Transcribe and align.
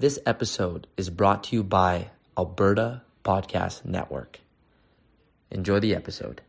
This 0.00 0.20
episode 0.24 0.86
is 0.96 1.10
brought 1.10 1.42
to 1.44 1.56
you 1.56 1.64
by 1.64 2.10
Alberta 2.38 3.02
Podcast 3.24 3.84
Network. 3.84 4.38
Enjoy 5.50 5.80
the 5.80 5.96
episode. 5.96 6.40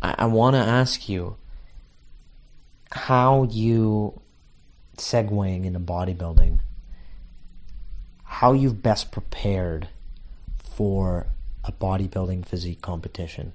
I, 0.00 0.14
I 0.18 0.26
want 0.26 0.54
to 0.54 0.60
ask 0.60 1.08
you 1.08 1.36
how 2.94 3.42
you 3.50 4.20
segueing 4.96 5.64
into 5.64 5.80
bodybuilding, 5.80 6.60
how 8.22 8.52
you've 8.52 8.82
best 8.82 9.10
prepared 9.10 9.88
for 10.58 11.26
a 11.64 11.72
bodybuilding 11.72 12.46
physique 12.46 12.80
competition. 12.80 13.52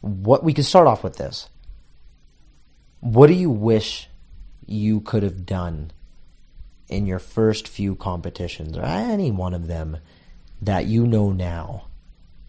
What 0.00 0.44
we 0.44 0.54
can 0.54 0.62
start 0.62 0.86
off 0.86 1.02
with 1.02 1.16
this. 1.16 1.48
What 3.00 3.26
do 3.26 3.32
you 3.32 3.50
wish 3.50 4.08
you 4.64 5.00
could 5.00 5.24
have 5.24 5.44
done 5.44 5.90
in 6.88 7.06
your 7.06 7.18
first 7.18 7.66
few 7.66 7.96
competitions 7.96 8.78
or 8.78 8.84
any 8.84 9.32
one 9.32 9.54
of 9.54 9.66
them 9.66 9.98
that 10.62 10.86
you 10.86 11.04
know 11.04 11.32
now 11.32 11.86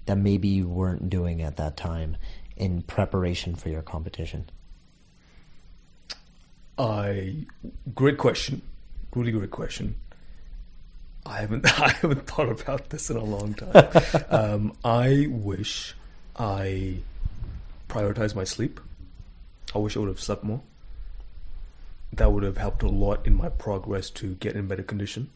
that 0.06 0.18
maybe 0.18 0.48
you 0.48 0.68
weren't 0.68 1.10
doing 1.10 1.42
at 1.42 1.58
that 1.58 1.76
time 1.76 2.18
in 2.56 2.84
preparation 2.84 3.56
for 3.56 3.70
your 3.70 3.82
competition? 3.82 4.48
I 6.78 7.46
great 7.94 8.18
question, 8.18 8.62
really 9.16 9.32
great 9.32 9.52
question. 9.52 9.96
I 11.26 11.40
haven't 11.40 11.66
I 11.80 11.90
haven't 11.90 12.28
thought 12.28 12.50
about 12.50 12.90
this 12.90 13.10
in 13.10 13.18
a 13.18 13.24
long 13.24 13.54
time. 13.54 13.88
um, 14.30 14.78
I 14.84 15.28
wish 15.30 15.96
I 16.36 17.00
prioritized 17.90 18.36
my 18.36 18.44
sleep. 18.44 18.80
I 19.76 19.80
wish 19.80 19.96
I 19.96 20.00
would 20.00 20.10
have 20.10 20.20
slept 20.20 20.44
more. 20.44 20.62
That 22.14 22.32
would 22.32 22.44
have 22.44 22.58
helped 22.58 22.84
a 22.84 22.90
lot 22.90 23.26
in 23.26 23.36
my 23.36 23.50
progress 23.50 24.10
to 24.12 24.36
get 24.36 24.56
in 24.56 24.68
better 24.68 24.84
condition. 24.84 25.30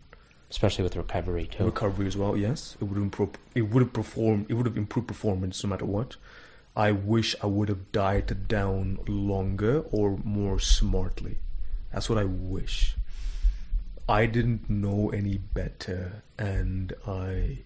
Especially 0.49 0.83
with 0.83 0.95
recovery 0.95 1.47
too. 1.47 1.65
Recovery 1.65 2.07
as 2.07 2.17
well, 2.17 2.37
yes. 2.37 2.77
It 2.81 2.85
would 2.85 2.97
improve. 2.97 3.31
It 3.55 3.63
would 3.63 3.81
have 3.81 3.93
performed. 3.93 4.45
It 4.49 4.53
would 4.55 4.65
have 4.65 4.77
improved 4.77 5.07
performance 5.07 5.63
no 5.63 5.69
matter 5.69 5.85
what. 5.85 6.17
I 6.75 6.91
wish 6.91 7.35
I 7.41 7.45
would 7.45 7.69
have 7.69 7.91
dieted 7.91 8.47
down 8.47 8.99
longer 9.07 9.79
or 9.91 10.19
more 10.23 10.59
smartly. 10.59 11.37
That's 11.91 12.09
what 12.09 12.17
I 12.17 12.25
wish. 12.25 12.97
I 14.09 14.25
didn't 14.25 14.69
know 14.69 15.09
any 15.09 15.37
better, 15.37 16.23
and 16.37 16.93
I, 17.07 17.59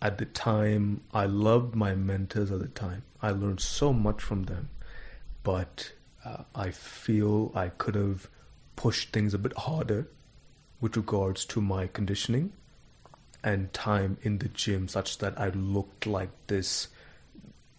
at 0.00 0.18
the 0.18 0.24
time, 0.24 1.02
I 1.12 1.26
loved 1.26 1.74
my 1.74 1.94
mentors 1.94 2.50
at 2.50 2.60
the 2.60 2.68
time. 2.68 3.02
I 3.20 3.30
learned 3.30 3.60
so 3.60 3.92
much 3.92 4.22
from 4.22 4.44
them, 4.44 4.70
but 5.42 5.92
uh, 6.24 6.44
I 6.54 6.70
feel 6.70 7.52
I 7.54 7.68
could 7.68 7.94
have 7.94 8.28
pushed 8.76 9.12
things 9.12 9.34
a 9.34 9.38
bit 9.38 9.56
harder 9.56 10.08
with 10.80 10.96
regards 10.96 11.44
to 11.44 11.60
my 11.60 11.86
conditioning 11.86 12.52
and 13.44 13.72
time 13.72 14.16
in 14.22 14.38
the 14.38 14.48
gym, 14.48 14.88
such 14.88 15.18
that 15.18 15.38
I 15.38 15.50
looked 15.50 16.06
like 16.06 16.30
this 16.46 16.88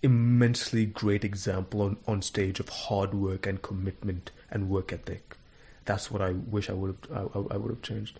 immensely 0.02 0.86
great 0.86 1.24
example 1.24 1.82
on, 1.82 1.98
on 2.08 2.22
stage 2.22 2.60
of 2.60 2.70
hard 2.70 3.14
work 3.14 3.46
and 3.46 3.62
commitment 3.62 4.32
and 4.50 4.70
work 4.70 4.94
ethic. 4.94 5.36
That's 5.86 6.10
what 6.10 6.22
I 6.22 6.32
wish 6.32 6.70
I 6.70 6.74
would 6.74 6.96
have 7.12 7.36
I, 7.36 7.40
I 7.54 7.58
would 7.58 7.72
have 7.72 7.82
changed. 7.82 8.20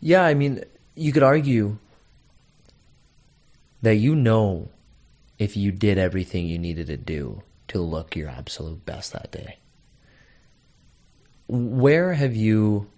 Yeah, 0.00 0.22
I 0.22 0.34
mean, 0.34 0.64
you 0.94 1.12
could 1.12 1.22
argue 1.22 1.78
that 3.82 3.96
you 3.96 4.14
know 4.14 4.68
if 5.38 5.56
you 5.56 5.72
did 5.72 5.98
everything 5.98 6.46
you 6.46 6.58
needed 6.58 6.86
to 6.88 6.96
do 6.96 7.42
to 7.68 7.80
look 7.80 8.16
your 8.16 8.28
absolute 8.28 8.84
best 8.84 9.12
that 9.12 9.30
day. 9.30 9.56
Where 11.48 12.14
have 12.14 12.36
you 12.36 12.88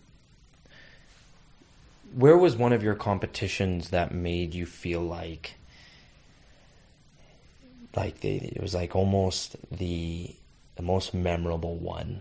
where 2.15 2.37
was 2.37 2.57
one 2.57 2.73
of 2.73 2.83
your 2.83 2.95
competitions 2.95 3.89
that 3.89 4.13
made 4.13 4.55
you 4.55 4.67
feel 4.67 5.01
like 5.01 5.55
like 7.97 8.25
it 8.25 8.61
was 8.61 8.75
like 8.75 8.97
almost 8.97 9.57
the 9.71 10.35
the 10.77 10.83
most 10.83 11.15
memorable 11.15 11.77
one. 11.77 12.21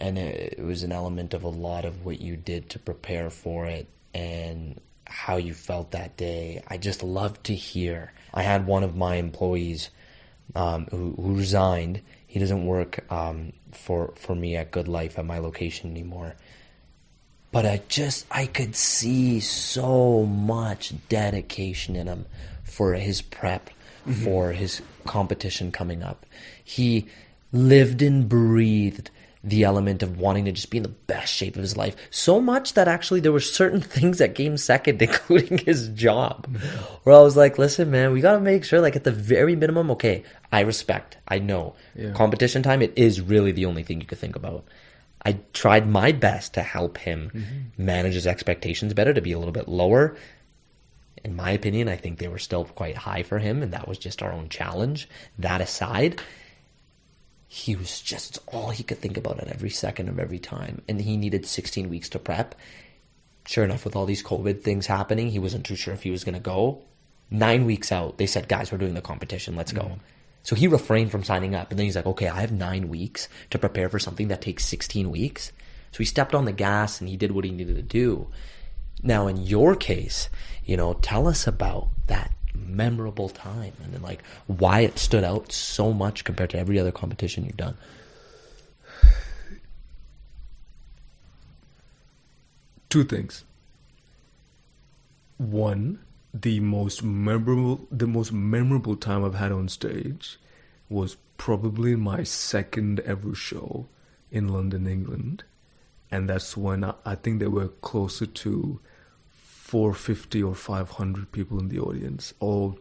And 0.00 0.16
it, 0.16 0.54
it, 0.58 0.62
was 0.62 0.84
an 0.84 0.92
element 0.92 1.34
of 1.34 1.42
a 1.42 1.48
lot 1.48 1.84
of 1.84 2.04
what 2.04 2.20
you 2.20 2.36
did 2.36 2.70
to 2.70 2.78
prepare 2.78 3.30
for 3.30 3.66
it 3.66 3.88
and 4.14 4.80
how 5.04 5.36
you 5.36 5.54
felt 5.54 5.90
that 5.90 6.16
day. 6.16 6.62
I 6.68 6.76
just 6.76 7.02
love 7.02 7.42
to 7.44 7.54
hear. 7.54 8.12
I 8.32 8.42
had 8.42 8.66
one 8.66 8.84
of 8.84 8.94
my 8.94 9.16
employees 9.16 9.90
um, 10.54 10.86
who, 10.92 11.14
who, 11.20 11.34
resigned. 11.34 12.00
He 12.28 12.38
doesn't 12.38 12.64
work 12.64 13.10
um, 13.10 13.52
for 13.72 14.12
for 14.16 14.36
me 14.36 14.56
at 14.56 14.70
GoodLife 14.70 15.18
at 15.18 15.26
my 15.26 15.38
location 15.38 15.90
anymore. 15.90 16.36
But 17.50 17.64
i 17.64 17.80
just 17.88 18.26
i 18.30 18.44
could 18.44 18.76
see 18.76 19.40
so 19.40 20.24
much 20.24 20.92
dedication 21.08 21.96
in 21.96 22.06
him 22.06 22.26
for 22.62 22.92
his 22.92 23.22
prep 23.22 23.70
mm-hmm. 24.08 24.24
for 24.24 24.52
his 24.52 24.82
competition 25.04 25.72
coming 25.72 26.02
up. 26.02 26.26
He 26.62 27.08
lived 27.52 28.02
and 28.02 28.28
breathed 28.28 29.10
the 29.44 29.64
element 29.64 30.02
of 30.02 30.18
wanting 30.18 30.44
to 30.44 30.52
just 30.52 30.70
be 30.70 30.78
in 30.78 30.82
the 30.82 30.88
best 30.88 31.32
shape 31.32 31.54
of 31.54 31.62
his 31.62 31.76
life. 31.76 31.94
So 32.10 32.40
much 32.40 32.74
that 32.74 32.88
actually 32.88 33.20
there 33.20 33.32
were 33.32 33.40
certain 33.40 33.80
things 33.96 34.18
that 34.18 34.34
came 34.34 34.56
second, 34.56 35.00
including 35.02 35.58
his 35.58 35.88
job. 35.88 36.48
Where 37.04 37.14
I 37.14 37.20
was 37.20 37.36
like, 37.36 37.58
listen, 37.58 37.90
man, 37.90 38.12
we 38.12 38.20
gotta 38.20 38.40
make 38.40 38.64
sure, 38.64 38.80
like 38.80 38.96
at 38.96 39.04
the 39.04 39.12
very 39.12 39.56
minimum, 39.56 39.90
okay, 39.92 40.24
I 40.52 40.60
respect, 40.60 41.16
I 41.26 41.38
know. 41.38 41.74
Yeah. 41.94 42.12
Competition 42.12 42.62
time, 42.62 42.82
it 42.82 42.92
is 42.96 43.20
really 43.20 43.52
the 43.52 43.66
only 43.66 43.82
thing 43.82 44.00
you 44.00 44.06
could 44.06 44.18
think 44.18 44.36
about. 44.36 44.64
I 45.24 45.38
tried 45.52 45.88
my 45.88 46.12
best 46.12 46.54
to 46.54 46.62
help 46.62 46.96
him 46.98 47.30
mm-hmm. 47.34 47.84
manage 47.84 48.14
his 48.14 48.26
expectations 48.26 48.94
better, 48.94 49.12
to 49.12 49.20
be 49.20 49.32
a 49.32 49.38
little 49.38 49.52
bit 49.52 49.68
lower, 49.68 50.16
in 51.24 51.36
my 51.36 51.50
opinion, 51.50 51.88
I 51.88 51.96
think 51.96 52.18
they 52.18 52.28
were 52.28 52.38
still 52.38 52.64
quite 52.64 52.96
high 52.96 53.22
for 53.22 53.38
him, 53.38 53.62
and 53.62 53.72
that 53.72 53.88
was 53.88 53.98
just 53.98 54.22
our 54.22 54.32
own 54.32 54.48
challenge. 54.48 55.08
That 55.38 55.60
aside, 55.60 56.20
he 57.46 57.76
was 57.76 58.00
just 58.00 58.38
all 58.46 58.70
he 58.70 58.82
could 58.82 58.98
think 58.98 59.16
about 59.16 59.40
at 59.40 59.48
every 59.48 59.70
second 59.70 60.08
of 60.08 60.18
every 60.18 60.38
time, 60.38 60.82
and 60.88 61.00
he 61.00 61.16
needed 61.16 61.46
16 61.46 61.88
weeks 61.88 62.08
to 62.10 62.18
prep. 62.18 62.54
Sure 63.46 63.64
enough, 63.64 63.84
with 63.84 63.96
all 63.96 64.06
these 64.06 64.22
COVID 64.22 64.62
things 64.62 64.86
happening, 64.86 65.30
he 65.30 65.38
wasn't 65.38 65.64
too 65.64 65.76
sure 65.76 65.94
if 65.94 66.02
he 66.02 66.10
was 66.10 66.24
going 66.24 66.34
to 66.34 66.40
go. 66.40 66.82
Nine 67.30 67.64
weeks 67.64 67.90
out, 67.92 68.18
they 68.18 68.26
said, 68.26 68.48
"Guys, 68.48 68.70
we're 68.70 68.78
doing 68.78 68.94
the 68.94 69.00
competition. 69.00 69.56
Let's 69.56 69.72
go." 69.72 69.82
Mm-hmm. 69.82 70.00
So 70.42 70.56
he 70.56 70.66
refrained 70.66 71.10
from 71.10 71.24
signing 71.24 71.54
up, 71.54 71.70
and 71.70 71.78
then 71.78 71.84
he's 71.84 71.96
like, 71.96 72.06
"Okay, 72.06 72.28
I 72.28 72.40
have 72.40 72.52
nine 72.52 72.88
weeks 72.88 73.28
to 73.50 73.58
prepare 73.58 73.88
for 73.88 73.98
something 73.98 74.28
that 74.28 74.42
takes 74.42 74.64
16 74.66 75.10
weeks." 75.10 75.52
So 75.92 75.98
he 75.98 76.04
stepped 76.04 76.34
on 76.34 76.44
the 76.44 76.52
gas 76.52 77.00
and 77.00 77.08
he 77.08 77.16
did 77.16 77.32
what 77.32 77.44
he 77.44 77.50
needed 77.50 77.76
to 77.76 77.82
do. 77.82 78.28
Now, 79.02 79.26
in 79.26 79.36
your 79.38 79.74
case, 79.74 80.28
you 80.64 80.76
know, 80.76 80.94
tell 80.94 81.28
us 81.28 81.46
about 81.46 81.88
that 82.08 82.32
memorable 82.54 83.28
time 83.28 83.72
and 83.82 83.94
then 83.94 84.02
like 84.02 84.22
why 84.46 84.80
it 84.80 84.98
stood 84.98 85.24
out 85.24 85.52
so 85.52 85.92
much 85.92 86.24
compared 86.24 86.50
to 86.50 86.58
every 86.58 86.78
other 86.78 86.90
competition 86.90 87.44
you've 87.44 87.56
done. 87.56 87.76
Two 92.88 93.04
things. 93.04 93.44
One, 95.36 96.00
the 96.34 96.60
most 96.60 97.02
memorable 97.02 97.86
the 97.90 98.06
most 98.06 98.32
memorable 98.32 98.96
time 98.96 99.24
I've 99.24 99.34
had 99.34 99.52
on 99.52 99.68
stage 99.68 100.38
was 100.88 101.16
probably 101.36 101.94
my 101.96 102.22
second 102.22 103.00
ever 103.00 103.34
show 103.34 103.88
in 104.30 104.48
London, 104.48 104.86
England. 104.86 105.44
And 106.10 106.28
that's 106.28 106.56
when 106.56 106.84
I, 106.84 106.94
I 107.04 107.14
think 107.14 107.38
there 107.38 107.50
were 107.50 107.68
closer 107.68 108.26
to 108.26 108.80
450 109.28 110.42
or 110.42 110.54
500 110.54 111.30
people 111.32 111.58
in 111.58 111.68
the 111.68 111.78
audience, 111.78 112.32
all 112.40 112.78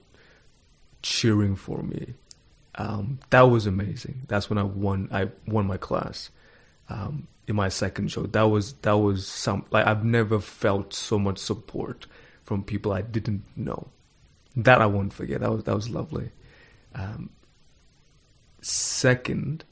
cheering 1.01 1.56
for 1.56 1.83
me. 1.83 2.13
Um, 2.75 3.19
that 3.31 3.41
was 3.41 3.65
amazing. 3.65 4.21
That's 4.27 4.50
when 4.50 4.57
I 4.57 4.63
won. 4.63 5.09
I 5.12 5.29
won 5.47 5.65
my 5.65 5.77
class 5.77 6.29
um, 6.89 7.27
in 7.47 7.56
my 7.56 7.69
second 7.69 8.12
show. 8.12 8.24
That 8.24 8.44
was 8.44 8.74
that 8.83 8.94
was 8.97 9.27
some 9.27 9.65
like 9.71 9.88
I've 9.88 10.06
never 10.06 10.39
felt 10.39 10.94
so 10.94 11.18
much 11.18 11.39
support 11.39 12.06
from 12.44 12.63
people 12.63 12.94
I 12.94 13.01
didn't 13.01 13.44
know. 13.56 13.88
That 14.56 14.81
I 14.81 14.85
won't 14.85 15.12
forget. 15.12 15.41
That 15.41 15.51
was 15.51 15.63
that 15.63 15.75
was 15.75 15.89
lovely. 15.89 16.30
Um, 16.94 17.31
second, 18.62 19.63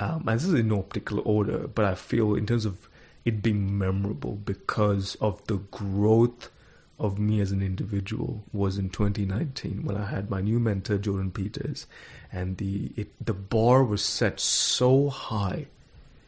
um, 0.00 0.28
and 0.28 0.38
this 0.38 0.46
is 0.46 0.54
in 0.54 0.68
no 0.68 0.82
particular 0.82 1.22
order, 1.22 1.66
but 1.66 1.84
I 1.84 1.94
feel 1.96 2.34
in 2.34 2.46
terms 2.46 2.64
of 2.64 2.88
it 3.24 3.42
being 3.42 3.78
memorable 3.78 4.34
because 4.34 5.14
of 5.16 5.46
the 5.46 5.56
growth 5.56 6.50
of 6.98 7.18
me 7.18 7.40
as 7.40 7.50
an 7.50 7.62
individual 7.62 8.44
was 8.52 8.78
in 8.78 8.88
2019 8.88 9.84
when 9.84 9.96
I 9.96 10.06
had 10.06 10.30
my 10.30 10.40
new 10.40 10.60
mentor 10.60 10.98
Jordan 10.98 11.30
Peters, 11.30 11.86
and 12.30 12.58
the 12.58 12.92
it, 12.96 13.24
the 13.24 13.34
bar 13.34 13.82
was 13.82 14.04
set 14.04 14.38
so 14.38 15.08
high 15.08 15.66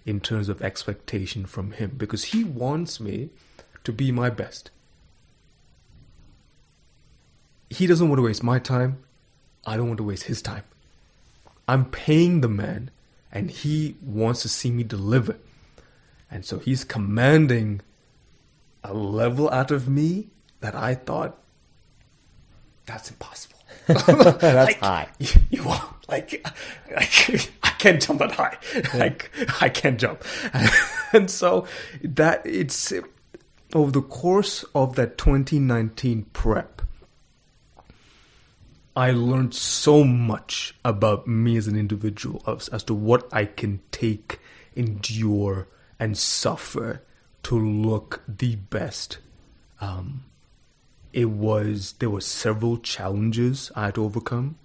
in 0.05 0.21
terms 0.21 0.49
of 0.49 0.61
expectation 0.63 1.47
from 1.47 1.73
him 1.73 1.95
because 1.97 2.25
he 2.25 2.45
wants 2.45 3.01
me 3.01 3.31
to 3.85 3.93
be 3.93 4.11
my 4.11 4.31
best. 4.31 4.71
He 7.71 7.87
doesn't 7.87 8.09
want 8.09 8.19
to 8.19 8.25
waste 8.25 8.43
my 8.43 8.59
time. 8.59 8.99
I 9.67 9.77
don't 9.77 9.87
want 9.87 9.99
to 9.99 10.05
waste 10.05 10.25
his 10.25 10.43
time. 10.43 10.65
I'm 11.67 11.87
paying 11.87 12.41
the 12.41 12.49
man 12.49 12.91
and 13.33 13.51
he 13.51 13.97
wants 14.03 14.43
to 14.43 14.49
see 14.49 14.71
me 14.71 14.85
deliver. 14.85 15.37
And 16.35 16.45
so 16.45 16.59
he's 16.59 16.83
commanding 16.83 17.81
a 18.83 18.93
level 18.93 19.49
out 19.51 19.71
of 19.71 19.89
me 19.89 20.31
that 20.59 20.75
I 20.75 20.97
thought 20.97 21.39
that's 22.87 23.09
impossible. 23.09 23.55
That's 23.87 24.43
like, 24.43 24.79
high. 24.81 25.09
You, 25.19 25.29
you 25.51 25.69
are 25.69 25.95
like, 26.09 26.45
like 26.91 27.51
I 27.63 27.69
can't 27.79 28.03
jump 28.03 28.19
that 28.19 28.33
high. 28.33 28.59
Like 28.95 29.31
I 29.61 29.69
can't 29.69 29.99
jump, 29.99 30.25
and 31.13 31.31
so 31.31 31.67
that 32.03 32.43
it's 32.45 32.93
over 33.73 33.91
the 33.91 34.03
course 34.03 34.65
of 34.75 34.97
that 34.97 35.19
2019 35.19 36.27
prep. 36.33 36.83
I 38.97 39.11
learned 39.13 39.55
so 39.55 40.03
much 40.03 40.75
about 40.85 41.27
me 41.27 41.57
as 41.57 41.67
an 41.67 41.77
individual 41.77 42.43
as, 42.47 42.69
as 42.69 42.83
to 42.85 42.95
what 42.95 43.29
I 43.33 43.45
can 43.45 43.81
take, 43.91 44.41
endure, 44.75 45.69
and 46.05 46.19
suffer 46.19 47.01
to 47.43 47.59
look 47.59 48.23
the 48.29 48.57
best. 48.57 49.17
Um, 49.81 50.25
it 51.15 51.31
was 51.31 51.95
there 51.99 52.11
were 52.11 52.21
several 52.21 52.77
challenges 52.77 53.73
I 53.75 53.87
had 53.87 53.95
to 53.95 54.05
overcome. 54.05 54.59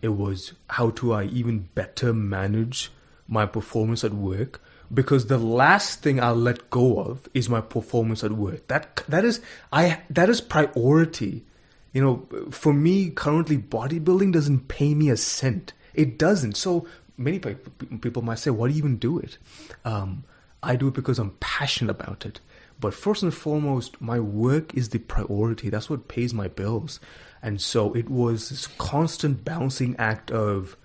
It 0.00 0.14
was 0.16 0.54
how 0.70 0.88
do 0.88 1.12
I 1.12 1.24
even 1.24 1.68
better 1.74 2.14
manage 2.14 2.90
my 3.26 3.44
performance 3.44 4.02
at 4.02 4.14
work 4.14 4.62
because 4.92 5.26
the 5.26 5.36
last 5.36 6.00
thing 6.02 6.18
I'll 6.20 6.34
let 6.34 6.70
go 6.70 7.00
of 7.00 7.28
is 7.34 7.50
my 7.50 7.60
performance 7.60 8.24
at 8.24 8.32
work. 8.32 8.66
That 8.68 9.04
that 9.08 9.26
is 9.26 9.42
I 9.70 10.00
that 10.08 10.30
is 10.30 10.40
priority. 10.40 11.44
You 11.92 12.00
know, 12.00 12.50
for 12.50 12.72
me 12.72 13.10
currently 13.10 13.58
bodybuilding 13.58 14.32
doesn't 14.32 14.68
pay 14.68 14.94
me 14.94 15.10
a 15.10 15.18
cent. 15.18 15.74
It 15.92 16.18
doesn't. 16.18 16.56
So 16.56 16.86
many 17.18 17.40
people 17.40 18.22
might 18.22 18.38
say, 18.38 18.50
"Why 18.50 18.68
do 18.68 18.72
you 18.72 18.78
even 18.78 18.96
do 18.96 19.18
it?" 19.18 19.36
Um, 19.84 20.24
I 20.62 20.76
do 20.76 20.88
it 20.88 20.94
because 20.94 21.18
I'm 21.18 21.36
passionate 21.40 21.90
about 21.90 22.26
it. 22.26 22.40
But 22.80 22.94
first 22.94 23.22
and 23.22 23.34
foremost, 23.34 24.00
my 24.00 24.20
work 24.20 24.74
is 24.74 24.90
the 24.90 24.98
priority. 24.98 25.68
That's 25.68 25.90
what 25.90 26.08
pays 26.08 26.32
my 26.32 26.48
bills. 26.48 27.00
And 27.42 27.60
so 27.60 27.92
it 27.94 28.08
was 28.08 28.50
this 28.50 28.66
constant 28.66 29.44
bouncing 29.44 29.96
act 29.98 30.30
of 30.30 30.76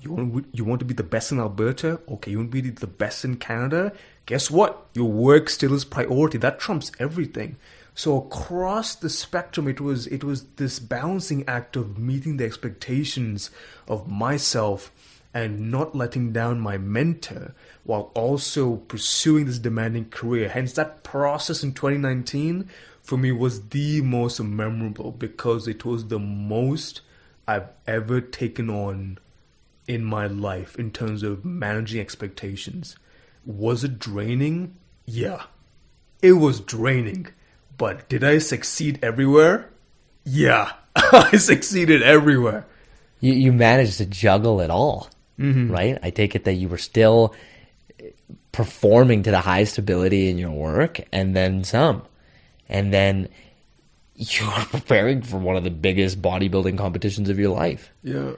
you 0.00 0.12
want 0.12 0.46
you 0.52 0.64
want 0.64 0.80
to 0.80 0.84
be 0.84 0.94
the 0.94 1.02
best 1.02 1.32
in 1.32 1.40
Alberta? 1.40 2.00
Okay, 2.08 2.30
you 2.30 2.38
want 2.38 2.50
to 2.52 2.62
be 2.62 2.68
the 2.70 2.86
best 2.86 3.24
in 3.24 3.36
Canada? 3.36 3.92
Guess 4.26 4.50
what? 4.50 4.86
Your 4.92 5.10
work 5.10 5.48
still 5.48 5.72
is 5.72 5.84
priority. 5.84 6.36
That 6.36 6.60
trumps 6.60 6.92
everything. 6.98 7.56
So 7.94 8.18
across 8.18 8.96
the 8.96 9.08
spectrum, 9.08 9.66
it 9.68 9.80
was 9.80 10.06
it 10.08 10.22
was 10.22 10.44
this 10.56 10.78
balancing 10.78 11.44
act 11.48 11.76
of 11.76 11.98
meeting 11.98 12.36
the 12.36 12.44
expectations 12.44 13.50
of 13.88 14.10
myself 14.10 14.90
and 15.32 15.70
not 15.70 15.94
letting 15.94 16.32
down 16.32 16.60
my 16.60 16.76
mentor 16.76 17.54
while 17.84 18.10
also 18.14 18.76
pursuing 18.76 19.44
this 19.46 19.58
demanding 19.58 20.08
career. 20.10 20.48
Hence, 20.48 20.72
that 20.74 21.02
process 21.02 21.62
in 21.62 21.72
2019 21.74 22.68
for 23.00 23.16
me 23.18 23.30
was 23.32 23.68
the 23.68 24.00
most 24.00 24.40
memorable 24.40 25.12
because 25.12 25.68
it 25.68 25.84
was 25.84 26.08
the 26.08 26.18
most 26.18 27.02
I've 27.46 27.68
ever 27.86 28.20
taken 28.20 28.70
on 28.70 29.18
in 29.86 30.02
my 30.04 30.26
life 30.26 30.76
in 30.78 30.90
terms 30.90 31.22
of 31.22 31.44
managing 31.44 32.00
expectations. 32.00 32.96
Was 33.44 33.84
it 33.84 33.98
draining? 33.98 34.76
Yeah, 35.04 35.42
it 36.22 36.32
was 36.32 36.60
draining. 36.60 37.26
But 37.76 38.08
did 38.08 38.24
I 38.24 38.38
succeed 38.38 38.98
everywhere? 39.02 39.68
Yeah, 40.24 40.72
I 40.96 41.36
succeeded 41.36 42.02
everywhere. 42.02 42.64
You, 43.20 43.34
you 43.34 43.52
managed 43.52 43.98
to 43.98 44.06
juggle 44.06 44.60
it 44.62 44.70
all, 44.70 45.10
Mm-hmm. 45.38 45.70
right? 45.70 45.98
I 46.02 46.10
take 46.10 46.34
it 46.36 46.44
that 46.44 46.54
you 46.54 46.68
were 46.68 46.78
still 46.78 47.34
performing 48.52 49.22
to 49.24 49.30
the 49.30 49.40
highest 49.40 49.78
ability 49.78 50.28
in 50.28 50.38
your 50.38 50.50
work 50.50 51.00
and 51.12 51.34
then 51.34 51.64
some. 51.64 52.02
And 52.68 52.92
then 52.92 53.28
you 54.16 54.46
are 54.46 54.64
preparing 54.66 55.22
for 55.22 55.38
one 55.38 55.56
of 55.56 55.64
the 55.64 55.70
biggest 55.70 56.22
bodybuilding 56.22 56.78
competitions 56.78 57.28
of 57.28 57.38
your 57.38 57.50
life. 57.50 57.90
Yeah, 58.02 58.32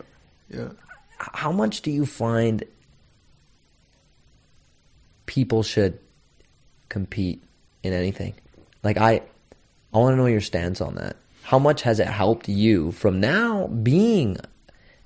yeah. 0.48 0.68
How 1.18 1.52
much 1.52 1.82
do 1.82 1.90
you 1.90 2.04
find 2.04 2.64
people 5.26 5.62
should 5.62 5.98
compete 6.88 7.42
in 7.82 7.92
anything? 7.92 8.34
Like 8.82 8.98
I 8.98 9.22
I 9.92 9.98
want 9.98 10.12
to 10.12 10.16
know 10.16 10.26
your 10.26 10.40
stance 10.40 10.80
on 10.80 10.96
that. 10.96 11.16
How 11.42 11.58
much 11.58 11.82
has 11.82 12.00
it 12.00 12.08
helped 12.08 12.48
you 12.48 12.92
from 12.92 13.20
now 13.20 13.68
being 13.68 14.36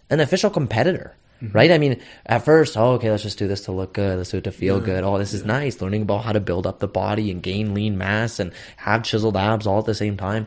an 0.08 0.20
official 0.20 0.50
competitor? 0.50 1.14
Mm-hmm. 1.42 1.56
Right? 1.56 1.70
I 1.70 1.78
mean, 1.78 2.00
at 2.26 2.44
first, 2.44 2.76
oh, 2.76 2.92
okay, 2.92 3.10
let's 3.10 3.22
just 3.22 3.38
do 3.38 3.48
this 3.48 3.62
to 3.62 3.72
look 3.72 3.94
good. 3.94 4.18
Let's 4.18 4.30
do 4.30 4.38
it 4.38 4.44
to 4.44 4.52
feel 4.52 4.80
good. 4.80 5.04
Oh, 5.04 5.18
this 5.18 5.32
is 5.32 5.44
nice. 5.44 5.80
Learning 5.80 6.02
about 6.02 6.24
how 6.24 6.32
to 6.32 6.40
build 6.40 6.66
up 6.66 6.80
the 6.80 6.88
body 6.88 7.30
and 7.30 7.42
gain 7.42 7.72
lean 7.72 7.96
mass 7.96 8.38
and 8.38 8.52
have 8.76 9.04
chiseled 9.04 9.36
abs 9.36 9.66
all 9.66 9.78
at 9.78 9.86
the 9.86 9.94
same 9.94 10.16
time. 10.16 10.46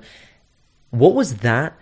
What 0.92 1.16
was 1.16 1.38
that 1.38 1.74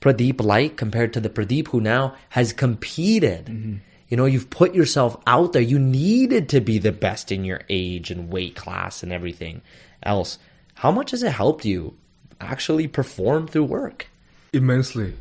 Pradeep 0.00 0.42
like 0.42 0.76
compared 0.76 1.12
to 1.12 1.20
the 1.20 1.28
Pradeep 1.28 1.68
who 1.68 1.80
now 1.80 2.14
has 2.30 2.52
competed? 2.52 3.46
Mm-hmm. 3.46 3.76
You 4.08 4.16
know, 4.16 4.24
you've 4.26 4.50
put 4.50 4.74
yourself 4.74 5.16
out 5.26 5.52
there. 5.52 5.62
You 5.62 5.78
needed 5.78 6.50
to 6.50 6.60
be 6.60 6.78
the 6.78 6.92
best 6.92 7.32
in 7.32 7.44
your 7.44 7.62
age 7.68 8.10
and 8.10 8.30
weight 8.30 8.54
class 8.54 9.02
and 9.02 9.12
everything 9.12 9.62
else. 10.02 10.38
How 10.74 10.90
much 10.90 11.12
has 11.12 11.22
it 11.22 11.32
helped 11.32 11.64
you 11.64 11.96
actually 12.40 12.88
perform 12.88 13.46
through 13.46 13.64
work? 13.64 14.08
Immensely. 14.52 15.14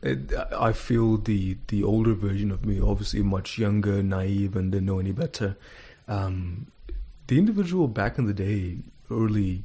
It, 0.00 0.32
I 0.56 0.72
feel 0.72 1.16
the 1.16 1.56
the 1.66 1.82
older 1.82 2.14
version 2.14 2.52
of 2.52 2.64
me, 2.64 2.80
obviously 2.80 3.22
much 3.22 3.58
younger, 3.58 4.02
naive, 4.02 4.54
and 4.54 4.70
didn't 4.70 4.86
know 4.86 5.00
any 5.00 5.12
better. 5.12 5.56
Um, 6.06 6.68
the 7.26 7.36
individual 7.38 7.88
back 7.88 8.16
in 8.16 8.26
the 8.26 8.32
day, 8.32 8.78
early 9.10 9.64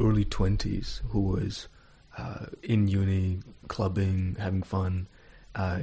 early 0.00 0.24
twenties, 0.24 1.02
who 1.10 1.20
was 1.20 1.68
uh, 2.16 2.46
in 2.62 2.88
uni, 2.88 3.40
clubbing, 3.68 4.36
having 4.38 4.62
fun, 4.62 5.06
uh, 5.54 5.80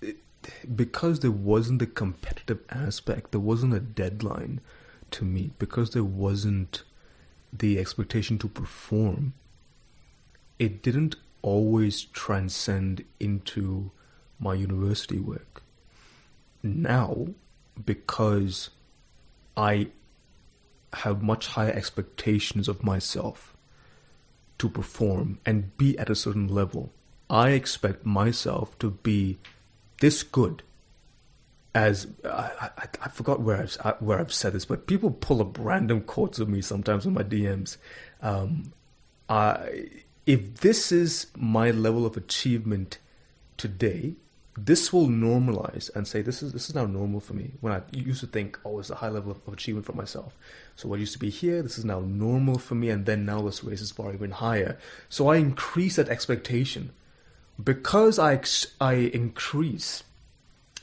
it, 0.00 0.18
because 0.76 1.20
there 1.20 1.30
wasn't 1.32 1.80
the 1.80 1.86
competitive 1.86 2.60
aspect, 2.70 3.32
there 3.32 3.40
wasn't 3.40 3.74
a 3.74 3.80
deadline 3.80 4.60
to 5.10 5.24
meet, 5.24 5.58
because 5.58 5.90
there 5.90 6.04
wasn't 6.04 6.84
the 7.52 7.78
expectation 7.78 8.38
to 8.38 8.48
perform. 8.48 9.34
It 10.58 10.82
didn't 10.82 11.16
always 11.44 12.04
transcend 12.04 13.04
into 13.20 13.90
my 14.40 14.54
university 14.54 15.18
work. 15.20 15.62
Now, 16.62 17.26
because 17.84 18.70
I 19.54 19.88
have 20.94 21.22
much 21.22 21.48
higher 21.48 21.70
expectations 21.72 22.66
of 22.66 22.82
myself 22.82 23.54
to 24.56 24.70
perform 24.70 25.38
and 25.44 25.76
be 25.76 25.98
at 25.98 26.08
a 26.08 26.14
certain 26.14 26.48
level, 26.48 26.92
I 27.28 27.50
expect 27.50 28.06
myself 28.06 28.78
to 28.78 28.92
be 28.92 29.38
this 30.00 30.22
good. 30.22 30.62
As 31.74 32.06
I, 32.24 32.70
I, 32.78 32.88
I 33.02 33.08
forgot 33.08 33.40
where 33.40 33.60
I've 33.60 34.00
where 34.00 34.18
I've 34.18 34.32
said 34.32 34.54
this, 34.54 34.64
but 34.64 34.86
people 34.86 35.10
pull 35.10 35.42
up 35.42 35.58
random 35.58 36.02
quotes 36.02 36.38
of 36.38 36.48
me 36.48 36.62
sometimes 36.62 37.04
in 37.04 37.12
my 37.12 37.24
DMs. 37.24 37.76
Um, 38.22 38.72
I 39.28 39.88
if 40.26 40.60
this 40.60 40.90
is 40.90 41.26
my 41.36 41.70
level 41.70 42.06
of 42.06 42.16
achievement 42.16 42.98
today, 43.56 44.14
this 44.56 44.92
will 44.92 45.08
normalize 45.08 45.94
and 45.94 46.06
say 46.06 46.22
this 46.22 46.42
is 46.42 46.52
this 46.52 46.68
is 46.68 46.74
now 46.74 46.86
normal 46.86 47.20
for 47.20 47.34
me. 47.34 47.52
When 47.60 47.72
I 47.72 47.82
used 47.92 48.20
to 48.20 48.26
think, 48.26 48.58
oh, 48.64 48.78
it's 48.78 48.90
a 48.90 48.96
high 48.96 49.08
level 49.08 49.32
of 49.32 49.52
achievement 49.52 49.84
for 49.84 49.92
myself. 49.92 50.36
So 50.76 50.88
what 50.88 51.00
used 51.00 51.12
to 51.14 51.18
be 51.18 51.30
here, 51.30 51.60
this 51.60 51.76
is 51.76 51.84
now 51.84 52.00
normal 52.00 52.58
for 52.58 52.74
me, 52.74 52.88
and 52.88 53.04
then 53.04 53.24
now 53.26 53.40
let's 53.40 53.64
raise 53.64 53.80
this 53.80 53.92
bar 53.92 54.14
even 54.14 54.30
higher. 54.30 54.78
So 55.08 55.28
I 55.28 55.36
increase 55.36 55.96
that 55.96 56.08
expectation 56.08 56.92
because 57.62 58.18
I 58.18 58.40
I 58.80 58.94
increase 58.94 60.04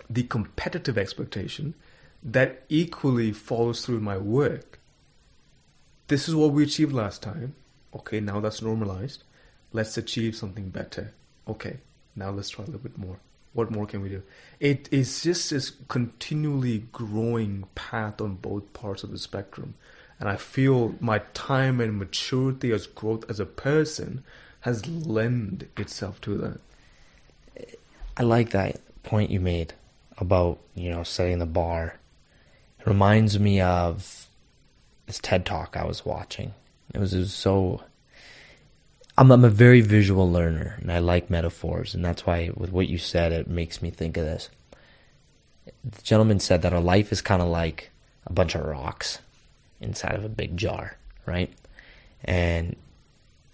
the 0.10 0.24
competitive 0.24 0.98
expectation 0.98 1.74
that 2.22 2.64
equally 2.70 3.32
follows 3.32 3.86
through 3.86 4.02
my 4.02 4.18
work. 4.18 4.80
This 6.08 6.28
is 6.28 6.36
what 6.36 6.52
we 6.52 6.64
achieved 6.64 6.92
last 6.92 7.24
time. 7.24 7.56
Okay, 7.96 8.20
now 8.20 8.42
that's 8.42 8.62
normalized 8.62 9.24
let's 9.74 9.98
achieve 9.98 10.36
something 10.36 10.70
better. 10.70 11.14
Okay, 11.48 11.78
now 12.16 12.30
let's 12.30 12.50
try 12.50 12.64
a 12.64 12.68
little 12.68 12.82
bit 12.82 12.98
more. 12.98 13.20
What 13.54 13.72
more 13.72 13.86
can 13.86 14.02
we 14.02 14.10
do? 14.10 14.24
It 14.60 14.88
is 14.92 15.24
just 15.24 15.50
this 15.50 15.72
continually 15.90 16.86
growing 16.92 17.66
path 17.76 18.22
on 18.22 18.36
both 18.36 18.72
parts 18.74 19.04
of 19.04 19.12
the 19.12 19.18
spectrum. 19.18 19.76
And 20.20 20.30
I 20.30 20.38
feel 20.38 20.96
my 21.00 21.20
time 21.34 21.82
and 21.82 21.98
maturity 21.98 22.72
as 22.72 22.88
growth 22.88 23.30
as 23.30 23.40
a 23.40 23.46
person 23.46 24.24
has 24.62 24.88
lent 24.88 25.68
itself 25.78 26.22
to 26.22 26.38
that. 26.38 26.60
I 28.16 28.24
like 28.24 28.52
that 28.52 28.80
point 29.04 29.32
you 29.32 29.40
made 29.40 29.74
about, 30.18 30.60
you 30.76 30.92
know, 30.92 31.04
setting 31.04 31.40
the 31.40 31.46
bar. 31.46 31.98
It 32.80 32.88
reminds 32.88 33.40
me 33.40 33.60
of 33.60 34.28
this 35.08 35.20
TED 35.20 35.46
talk 35.46 35.76
I 35.76 35.84
was 35.84 36.06
watching. 36.06 36.54
It 36.94 37.00
was, 37.00 37.14
it 37.14 37.20
was 37.20 37.34
so. 37.34 37.82
I'm, 39.18 39.32
I'm 39.32 39.46
a 39.46 39.50
very 39.50 39.82
visual 39.82 40.32
learner 40.32 40.78
and 40.82 40.92
I 40.92 41.00
like 41.00 41.30
metaphors, 41.30 41.94
and 41.94 42.04
that's 42.04 42.26
why, 42.26 42.52
with 42.56 42.72
what 42.72 42.88
you 42.88 42.98
said, 42.98 43.32
it 43.32 43.48
makes 43.48 43.82
me 43.82 43.90
think 43.90 44.18
of 44.18 44.26
this. 44.26 44.50
The 45.84 46.02
gentleman 46.02 46.40
said 46.40 46.62
that 46.62 46.74
our 46.74 46.82
life 46.82 47.12
is 47.12 47.22
kind 47.22 47.42
of 47.42 47.48
like 47.48 47.92
a 48.26 48.34
bunch 48.34 48.56
of 48.56 48.66
rocks 48.66 49.20
inside 49.80 50.16
of 50.16 50.24
a 50.24 50.30
big 50.30 50.58
jar, 50.58 50.98
right? 51.26 51.52
And 52.24 52.76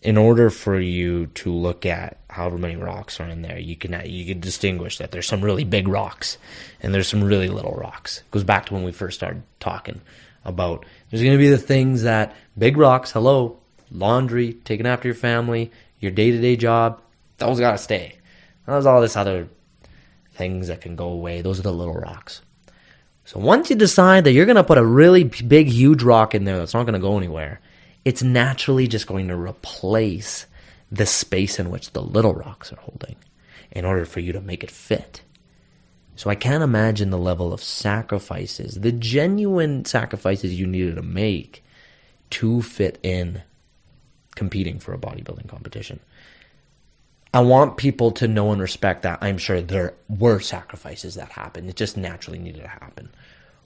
in 0.02 0.18
order 0.18 0.50
for 0.50 0.80
you 0.80 1.28
to 1.28 1.52
look 1.52 1.86
at 1.86 2.18
however 2.30 2.58
many 2.58 2.76
rocks 2.76 3.20
are 3.20 3.28
in 3.28 3.42
there, 3.42 3.58
you 3.58 3.76
can 3.76 4.00
you 4.06 4.26
can 4.26 4.40
distinguish 4.40 5.00
that 5.00 5.12
there's 5.12 5.28
some 5.28 5.42
really 5.42 5.64
big 5.64 5.88
rocks 5.88 6.38
and 6.82 6.94
there's 6.94 7.08
some 7.08 7.24
really 7.24 7.50
little 7.50 7.74
rocks. 7.74 8.20
It 8.20 8.32
goes 8.32 8.44
back 8.44 8.68
to 8.68 8.74
when 8.74 8.84
we 8.84 8.92
first 8.92 9.18
started 9.18 9.42
talking 9.60 10.02
about 10.46 10.86
there's 11.10 11.24
going 11.24 11.36
to 11.36 11.40
be 11.40 11.50
the 11.50 11.58
things 11.58 12.04
that 12.04 12.36
big 12.58 12.78
rocks, 12.78 13.12
hello, 13.12 13.58
laundry, 13.92 14.54
taking 14.54 14.88
after 14.88 15.08
your 15.08 15.16
family, 15.16 15.72
your 16.00 16.12
day-to-day 16.12 16.56
job, 16.56 17.02
those 17.38 17.60
got 17.60 17.72
to 17.72 17.78
stay. 17.78 18.18
There's 18.66 18.86
all 18.86 19.02
this 19.02 19.16
other 19.16 19.48
things 20.34 20.68
that 20.68 20.82
can 20.82 20.96
go 20.96 21.10
away. 21.10 21.42
Those 21.42 21.60
are 21.60 21.64
the 21.64 21.74
little 21.74 21.96
rocks. 21.96 22.42
So 23.26 23.40
once 23.40 23.70
you 23.70 23.76
decide 23.76 24.24
that 24.24 24.32
you're 24.32 24.46
to 24.46 24.64
put 24.64 24.78
a 24.78 24.86
really 24.86 25.24
big, 25.24 25.68
huge 25.68 26.04
rock 26.04 26.34
in 26.34 26.46
there 26.46 26.58
that's 26.58 26.74
not 26.74 26.86
to 26.86 27.00
go 27.00 27.18
anywhere, 27.18 27.60
it's 28.06 28.24
naturally 28.24 28.88
just 28.88 29.08
going 29.08 29.28
to 29.28 29.36
replace 29.36 30.46
the 30.92 31.06
space 31.06 31.60
in 31.60 31.70
which 31.70 31.92
the 31.92 32.02
little 32.02 32.34
rocks 32.34 32.72
are 32.72 32.80
holding 32.80 33.18
in 33.72 33.84
order 33.84 34.06
for 34.06 34.22
you 34.22 34.32
to 34.32 34.40
make 34.40 34.64
it 34.64 34.72
fit. 34.72 35.22
So 36.16 36.30
I 36.30 36.36
can't 36.36 36.64
imagine 36.64 37.10
the 37.10 37.18
level 37.18 37.54
of 37.54 37.62
sacrifices, 37.62 38.76
the 38.76 38.94
genuine 38.94 39.86
sacrifices 39.86 40.58
you 40.58 40.66
needed 40.66 40.96
to 40.96 41.02
make 41.02 41.64
to 42.32 42.62
fit 42.62 42.98
in 43.04 43.44
competing 44.38 44.80
for 44.80 44.94
a 44.94 44.98
bodybuilding 44.98 45.50
competition. 45.50 46.00
I 47.34 47.42
want 47.42 47.78
people 47.78 48.12
to 48.14 48.28
know 48.28 48.52
and 48.52 48.62
respect 48.62 49.02
that 49.02 49.20
I'm 49.22 49.38
sure 49.38 49.60
there 49.60 49.94
were 50.08 50.40
sacrifices 50.40 51.16
that 51.16 51.34
happened. 51.34 51.70
It 51.70 51.76
just 51.76 51.98
naturally 51.98 52.40
needed 52.40 52.62
to 52.62 52.68
happen. 52.68 53.10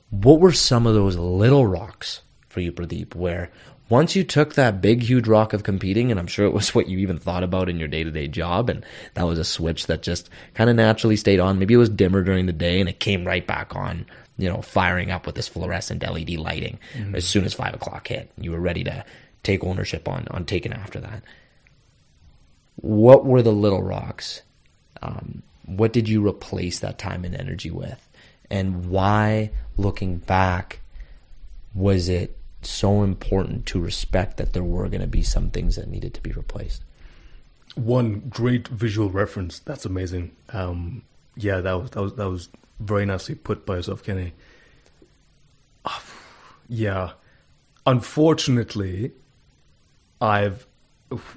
What 0.10 0.40
were 0.40 0.52
some 0.52 0.88
of 0.88 0.96
those 0.96 1.16
little 1.16 1.68
rocks 1.68 2.22
for 2.50 2.60
you, 2.60 2.72
Pradeep, 2.72 3.16
where 3.16 3.52
once 3.88 4.16
you 4.16 4.24
took 4.24 4.56
that 4.56 4.82
big, 4.82 5.04
huge 5.04 5.28
rock 5.28 5.54
of 5.54 5.64
competing, 5.64 6.12
and 6.12 6.20
I'm 6.20 6.28
sure 6.28 6.46
it 6.46 6.54
was 6.54 6.74
what 6.76 6.88
you 6.88 6.98
even 7.00 7.20
thought 7.20 7.44
about 7.44 7.70
in 7.70 7.78
your 7.78 7.88
day 7.88 8.04
to 8.04 8.12
day 8.12 8.28
job, 8.28 8.70
and 8.70 8.86
that 9.14 9.28
was 9.28 9.38
a 9.38 9.44
switch 9.44 9.88
that 9.88 10.02
just 10.02 10.30
kind 10.54 10.70
of 10.70 10.76
naturally 10.76 11.18
stayed 11.18 11.40
on. 11.40 11.60
Maybe 11.60 11.74
it 11.74 11.78
was 11.78 11.90
dimmer 11.90 12.24
during 12.24 12.48
the 12.48 12.54
day 12.54 12.80
and 12.80 12.90
it 12.90 13.00
came 13.00 13.26
right 13.26 13.46
back 13.46 13.76
on, 13.76 14.06
you 14.38 14.50
know, 14.50 14.62
firing 14.62 15.12
up 15.12 15.26
with 15.26 15.36
this 15.36 15.48
fluorescent 15.48 16.04
LED 16.04 16.32
lighting 16.32 16.80
mm-hmm. 16.94 17.16
as 17.16 17.28
soon 17.28 17.44
as 17.44 17.54
five 17.54 17.74
o'clock 17.74 18.08
hit. 18.08 18.32
You 18.38 18.52
were 18.52 18.60
ready 18.60 18.84
to 18.86 19.06
take 19.44 19.64
ownership 19.64 20.08
on, 20.08 20.28
on 20.32 20.46
taking 20.46 20.74
after 20.74 21.00
that. 21.00 21.24
What 22.76 23.26
were 23.26 23.42
the 23.42 23.52
little 23.52 23.84
rocks? 23.84 24.42
Um, 25.02 25.44
what 25.66 25.94
did 25.94 26.10
you 26.10 26.26
replace 26.26 26.80
that 26.80 26.98
time 26.98 27.24
and 27.26 27.36
energy 27.36 27.72
with? 27.72 28.08
And 28.50 28.88
why, 28.90 29.52
looking 29.78 30.18
back, 30.18 30.80
was 31.74 32.10
it 32.10 32.38
so 32.66 33.04
important 33.04 33.66
to 33.68 33.80
respect 33.80 34.38
that 34.38 34.54
there 34.54 34.64
were 34.64 34.88
going 34.88 35.02
to 35.02 35.08
be 35.08 35.24
some 35.24 35.50
things 35.50 35.76
that 35.76 35.88
needed 35.88 36.14
to 36.14 36.22
be 36.22 36.32
replaced. 36.32 36.84
One 37.76 38.20
great 38.30 38.68
visual 38.68 39.10
reference. 39.10 39.60
That's 39.60 39.86
amazing. 39.86 40.36
Um, 40.50 41.04
yeah, 41.36 41.62
that 41.62 41.74
was 41.74 41.92
that 41.92 42.02
was 42.02 42.16
that 42.16 42.30
was 42.30 42.50
very 42.80 43.06
nicely 43.06 43.36
put 43.36 43.66
by 43.66 43.78
yourself, 43.78 44.04
Kenny. 44.04 44.34
Yeah, 46.74 47.12
unfortunately, 47.86 49.12
I've 50.22 50.68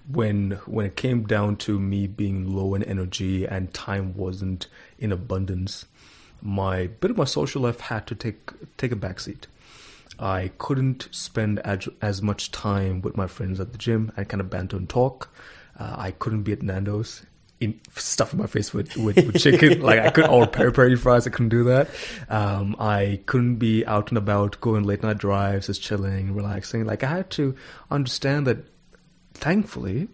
when 0.08 0.52
when 0.66 0.86
it 0.86 0.94
came 0.94 1.26
down 1.26 1.56
to 1.56 1.80
me 1.80 2.06
being 2.06 2.54
low 2.54 2.74
in 2.74 2.82
energy 2.84 3.44
and 3.44 3.74
time 3.74 4.14
wasn't 4.14 4.68
in 4.98 5.10
abundance, 5.10 5.86
my 6.40 6.86
bit 6.86 7.10
of 7.10 7.16
my 7.16 7.24
social 7.24 7.62
life 7.62 7.80
had 7.80 8.06
to 8.08 8.14
take 8.14 8.52
take 8.76 8.92
a 8.92 8.96
backseat. 8.96 9.46
I 10.18 10.52
couldn't 10.58 11.08
spend 11.10 11.58
as, 11.60 11.88
as 12.00 12.22
much 12.22 12.52
time 12.52 13.00
with 13.00 13.16
my 13.16 13.26
friends 13.26 13.58
at 13.58 13.72
the 13.72 13.78
gym 13.78 14.12
and 14.16 14.28
kind 14.28 14.40
of 14.40 14.48
banter 14.48 14.76
and 14.76 14.88
talk. 14.88 15.34
Uh, 15.76 15.94
I 15.98 16.12
couldn't 16.12 16.42
be 16.42 16.52
at 16.52 16.62
Nando's 16.62 17.24
in 17.60 17.80
stuffing 17.94 18.38
my 18.38 18.46
face 18.46 18.72
with, 18.72 18.96
with, 18.96 19.16
with 19.16 19.40
chicken. 19.40 19.80
like 19.82 19.98
I 19.98 20.10
couldn't 20.10 20.30
or 20.30 20.46
peri 20.46 20.72
peri 20.72 20.96
fries. 20.96 21.26
I 21.26 21.30
couldn't 21.30 21.48
do 21.48 21.64
that. 21.64 21.88
Um, 22.28 22.76
I 22.78 23.20
couldn't 23.26 23.56
be 23.56 23.84
out 23.86 24.10
and 24.10 24.18
about 24.18 24.60
going 24.60 24.84
late 24.84 25.02
night 25.02 25.18
drives, 25.18 25.66
just 25.66 25.82
chilling, 25.82 26.34
relaxing. 26.34 26.84
Like 26.84 27.02
I 27.02 27.08
had 27.08 27.30
to 27.30 27.54
understand 27.90 28.46
that. 28.46 28.58
Thankfully, 29.34 30.08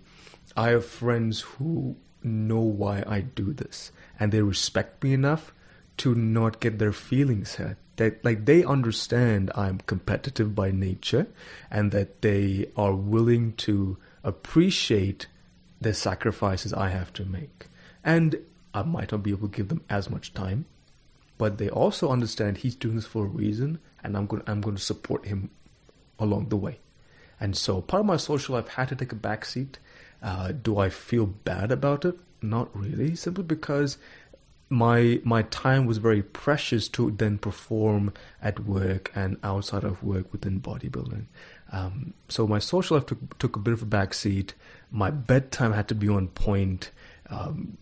I 0.56 0.70
have 0.70 0.84
friends 0.84 1.40
who 1.40 1.96
know 2.22 2.60
why 2.60 3.04
I 3.06 3.20
do 3.20 3.52
this, 3.52 3.92
and 4.18 4.32
they 4.32 4.42
respect 4.42 5.04
me 5.04 5.12
enough 5.14 5.52
to 5.98 6.14
not 6.14 6.60
get 6.60 6.78
their 6.78 6.92
feelings 6.92 7.56
hurt 7.56 7.76
that 8.00 8.24
like 8.24 8.46
they 8.46 8.64
understand 8.64 9.50
I'm 9.54 9.76
competitive 9.80 10.54
by 10.54 10.70
nature 10.70 11.26
and 11.70 11.92
that 11.92 12.22
they 12.22 12.70
are 12.74 12.94
willing 12.94 13.52
to 13.68 13.98
appreciate 14.24 15.26
the 15.82 15.92
sacrifices 15.92 16.72
I 16.72 16.88
have 16.88 17.12
to 17.12 17.26
make. 17.26 17.66
And 18.02 18.40
I 18.72 18.84
might 18.84 19.12
not 19.12 19.22
be 19.22 19.32
able 19.32 19.48
to 19.48 19.54
give 19.54 19.68
them 19.68 19.84
as 19.90 20.08
much 20.08 20.32
time, 20.32 20.64
but 21.36 21.58
they 21.58 21.68
also 21.68 22.10
understand 22.10 22.56
he's 22.56 22.74
doing 22.74 22.96
this 22.96 23.04
for 23.04 23.26
a 23.26 23.28
reason 23.28 23.80
and 24.02 24.16
I'm 24.16 24.24
going 24.24 24.42
I'm 24.46 24.62
going 24.62 24.76
to 24.76 24.82
support 24.82 25.26
him 25.26 25.50
along 26.18 26.48
the 26.48 26.56
way. 26.56 26.78
And 27.40 27.56
so 27.56 27.80
part 27.80 28.00
of 28.00 28.06
my 28.06 28.18
social 28.18 28.54
life 28.54 28.68
had 28.68 28.88
to 28.90 28.96
take 28.96 29.12
a 29.12 29.16
backseat. 29.16 29.76
Uh, 30.22 30.52
do 30.52 30.78
I 30.78 30.90
feel 30.90 31.26
bad 31.26 31.72
about 31.72 32.04
it? 32.04 32.18
Not 32.42 32.74
really, 32.76 33.16
simply 33.16 33.44
because 33.44 33.96
my 34.68 35.20
my 35.24 35.42
time 35.42 35.84
was 35.84 35.98
very 35.98 36.22
precious 36.22 36.88
to 36.88 37.10
then 37.10 37.38
perform 37.38 38.12
at 38.40 38.60
work 38.60 39.10
and 39.14 39.36
outside 39.42 39.84
of 39.84 40.02
work 40.02 40.32
within 40.32 40.60
bodybuilding. 40.60 41.24
Um, 41.72 42.14
so 42.28 42.46
my 42.46 42.60
social 42.60 42.96
life 42.96 43.06
took 43.06 43.38
took 43.38 43.56
a 43.56 43.58
bit 43.58 43.72
of 43.72 43.82
a 43.82 43.86
backseat. 43.86 44.52
My 44.90 45.10
bedtime 45.10 45.72
had 45.72 45.88
to 45.88 45.94
be 45.94 46.08
on 46.08 46.28
point. 46.28 46.90
Um, 47.28 47.78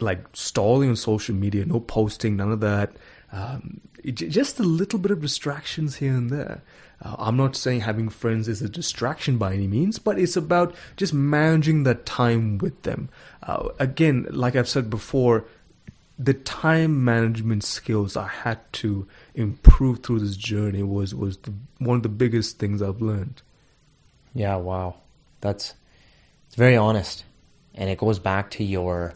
like 0.00 0.24
stalling 0.32 0.88
on 0.88 0.96
social 0.96 1.32
media, 1.32 1.64
no 1.64 1.78
posting, 1.78 2.36
none 2.36 2.50
of 2.50 2.58
that. 2.58 2.90
Um, 3.30 3.80
just 4.04 4.58
a 4.58 4.62
little 4.62 4.98
bit 4.98 5.10
of 5.10 5.20
distractions 5.20 5.96
here 5.96 6.14
and 6.14 6.30
there. 6.30 6.62
Uh, 7.02 7.16
I'm 7.18 7.36
not 7.36 7.56
saying 7.56 7.82
having 7.82 8.08
friends 8.08 8.48
is 8.48 8.62
a 8.62 8.68
distraction 8.68 9.38
by 9.38 9.52
any 9.52 9.66
means, 9.66 9.98
but 9.98 10.18
it's 10.18 10.36
about 10.36 10.74
just 10.96 11.14
managing 11.14 11.84
that 11.84 12.06
time 12.06 12.58
with 12.58 12.82
them. 12.82 13.08
Uh, 13.42 13.68
again, 13.78 14.26
like 14.30 14.56
I've 14.56 14.68
said 14.68 14.90
before, 14.90 15.44
the 16.18 16.34
time 16.34 17.04
management 17.04 17.62
skills 17.62 18.16
I 18.16 18.26
had 18.26 18.60
to 18.74 19.06
improve 19.34 20.02
through 20.02 20.20
this 20.20 20.36
journey 20.36 20.82
was 20.82 21.14
was 21.14 21.36
the, 21.38 21.52
one 21.78 21.96
of 21.96 22.02
the 22.02 22.08
biggest 22.08 22.58
things 22.58 22.82
I've 22.82 23.00
learned. 23.00 23.42
Yeah, 24.34 24.56
wow, 24.56 24.96
that's 25.40 25.74
it's 26.48 26.56
very 26.56 26.76
honest, 26.76 27.24
and 27.74 27.88
it 27.88 27.98
goes 27.98 28.18
back 28.18 28.50
to 28.52 28.64
your 28.64 29.14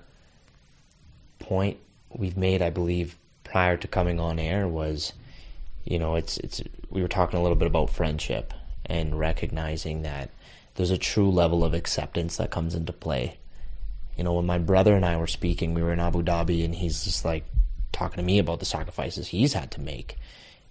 point 1.41 1.79
we've 2.11 2.37
made, 2.37 2.63
I 2.63 2.71
believe, 2.71 3.17
prior 3.53 3.77
to 3.77 3.87
coming 3.87 4.19
on 4.19 4.39
air 4.39 4.67
was, 4.67 5.13
you 5.85 5.99
know, 5.99 6.15
it's 6.15 6.39
it's 6.39 6.63
we 6.89 7.03
were 7.03 7.09
talking 7.09 7.39
a 7.39 7.43
little 7.43 7.55
bit 7.55 7.67
about 7.67 7.91
friendship 7.91 8.55
and 8.87 9.19
recognizing 9.19 10.03
that 10.03 10.31
there's 10.75 10.91
a 10.91 10.97
true 10.97 11.31
level 11.31 11.63
of 11.63 11.75
acceptance 11.75 12.39
that 12.39 12.51
comes 12.51 12.75
into 12.75 12.95
play. 12.95 13.37
You 14.17 14.25
know, 14.25 14.33
when 14.33 14.47
my 14.47 14.57
brother 14.57 14.95
and 14.95 15.05
I 15.05 15.19
were 15.19 15.27
speaking, 15.27 15.75
we 15.75 15.83
were 15.83 15.93
in 15.93 16.01
Abu 16.01 16.23
Dhabi, 16.23 16.65
and 16.65 16.75
he's 16.75 17.05
just 17.05 17.27
like 17.27 17.45
talking 17.93 18.17
to 18.17 18.23
me 18.23 18.39
about 18.39 18.59
the 18.59 18.65
sacrifices 18.65 19.29
he's 19.29 19.53
had 19.53 19.71
to 19.73 19.83
make 19.83 20.17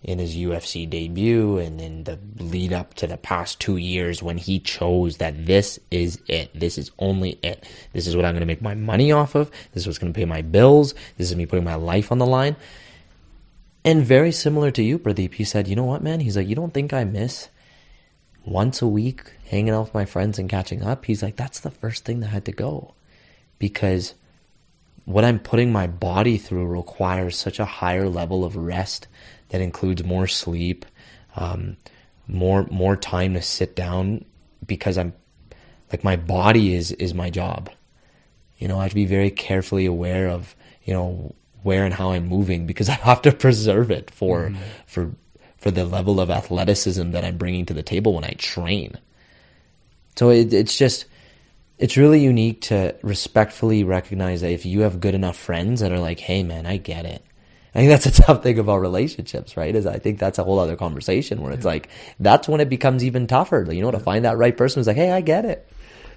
in 0.03 0.17
his 0.17 0.36
UFC 0.36 0.89
debut 0.89 1.58
and 1.58 1.79
in 1.79 2.03
the 2.05 2.17
lead 2.39 2.74
up 2.74 2.96
to 2.96 3.05
the 3.05 3.17
past 3.17 3.60
two 3.60 3.77
years 3.77 4.24
when 4.24 4.38
he 4.38 4.60
chose 4.60 5.17
that 5.17 5.46
this 5.46 5.79
is 5.91 6.20
it. 6.27 6.50
This 6.60 6.77
is 6.77 6.91
only 6.98 7.38
it. 7.43 7.67
This 7.93 8.08
is 8.08 8.15
what 8.15 8.25
I'm 8.25 8.34
going 8.34 8.41
to 8.41 8.48
make 8.48 8.62
my 8.62 8.74
money 8.74 9.12
off 9.12 9.36
of. 9.36 9.51
This 9.74 9.84
is 9.84 9.88
what's 9.88 10.00
going 10.00 10.12
to 10.12 10.17
pay 10.17 10.25
my 10.25 10.41
bills. 10.41 10.96
This 11.17 11.29
is 11.29 11.36
me 11.36 11.46
putting 11.46 11.65
my 11.65 11.75
life 11.75 12.12
on 12.12 12.17
the 12.17 12.25
line. 12.25 12.55
And 13.84 14.03
very 14.03 14.31
similar 14.31 14.72
to 14.72 14.84
you, 14.84 14.98
Pradeep, 14.98 15.36
he 15.36 15.43
said, 15.43 15.67
you 15.67 15.75
know 15.75 15.86
what, 15.86 16.03
man? 16.03 16.20
He's 16.20 16.38
like, 16.38 16.48
you 16.48 16.55
don't 16.55 16.74
think 16.74 16.93
I 16.93 17.03
miss 17.03 17.50
once 18.43 18.81
a 18.81 18.88
week 18.88 19.24
hanging 19.50 19.74
out 19.74 19.86
with 19.86 19.93
my 19.93 20.05
friends 20.05 20.39
and 20.39 20.50
catching 20.50 20.84
up? 20.84 21.05
He's 21.05 21.22
like, 21.22 21.36
that's 21.36 21.60
the 21.60 21.72
first 21.72 22.05
thing 22.05 22.20
that 22.22 22.27
had 22.27 22.46
to 22.46 22.51
go 22.51 22.93
because 23.60 24.15
what 25.05 25.24
I'm 25.24 25.39
putting 25.39 25.72
my 25.72 25.88
body 25.88 26.38
through 26.38 26.65
requires 26.65 27.38
such 27.38 27.60
a 27.60 27.65
higher 27.65 28.08
level 28.08 28.43
of 28.43 28.55
rest 28.55 29.08
that 29.51 29.62
includes 29.62 30.03
more 30.03 30.27
sleep, 30.27 30.86
um, 31.36 31.77
more 32.27 32.67
more 32.72 32.96
time 32.96 33.34
to 33.36 33.41
sit 33.41 33.75
down 33.75 34.25
because 34.65 34.98
I'm 34.98 35.13
like 35.91 36.03
my 36.03 36.15
body 36.15 36.74
is 36.74 36.91
is 36.93 37.13
my 37.13 37.29
job. 37.29 37.70
You 38.58 38.67
know, 38.67 38.79
I 38.79 38.84
have 38.84 38.91
to 38.91 38.96
be 38.96 39.05
very 39.05 39.31
carefully 39.31 39.86
aware 39.86 40.27
of 40.27 40.55
you 40.84 40.93
know 40.93 41.36
where 41.63 41.86
and 41.86 41.93
how 41.93 42.12
I'm 42.12 42.27
moving 42.27 42.65
because 42.65 42.89
I 42.89 42.93
have 42.93 43.22
to 43.24 43.31
preserve 43.31 43.91
it 43.91 44.12
for 44.12 44.50
mm-hmm. 44.50 44.62
for 44.88 45.12
for 45.62 45.70
the 45.70 45.86
level 45.86 46.20
of 46.20 46.31
athleticism 46.31 47.12
that 47.12 47.24
I'm 47.24 47.38
bringing 47.38 47.67
to 47.67 47.74
the 47.75 47.84
table 47.84 48.15
when 48.15 48.24
I 48.24 48.34
train. 48.34 48.98
So 50.15 50.29
it, 50.29 50.51
it's 50.53 50.75
just, 50.75 51.05
it's 51.77 51.98
really 51.98 52.20
unique 52.20 52.62
to 52.62 52.96
respectfully 53.03 53.84
recognize 53.84 54.41
that 54.41 54.51
if 54.51 54.65
you 54.65 54.81
have 54.81 55.00
good 55.00 55.13
enough 55.13 55.38
friends 55.38 55.81
that 55.81 55.91
are 55.91 56.00
like, 56.00 56.20
hey 56.20 56.41
man, 56.41 56.65
I 56.65 56.77
get 56.77 57.05
it. 57.05 57.24
I 57.73 57.79
think 57.79 57.89
that's 57.89 58.05
a 58.05 58.23
tough 58.23 58.43
thing 58.43 58.59
about 58.59 58.77
relationships, 58.77 59.55
right? 59.55 59.75
Is 59.75 59.85
I 59.85 59.99
think 59.99 60.19
that's 60.19 60.39
a 60.39 60.43
whole 60.43 60.59
other 60.59 60.75
conversation 60.75 61.41
where 61.41 61.53
it's 61.53 61.65
like, 61.65 61.89
that's 62.19 62.47
when 62.47 62.61
it 62.61 62.69
becomes 62.69 63.03
even 63.03 63.27
tougher, 63.27 63.65
you 63.71 63.81
know, 63.81 63.91
to 63.91 63.99
find 63.99 64.25
that 64.25 64.37
right 64.37 64.55
person 64.55 64.79
who's 64.79 64.87
like, 64.87 64.97
hey, 64.97 65.11
I 65.11 65.21
get 65.21 65.45
it. 65.45 65.67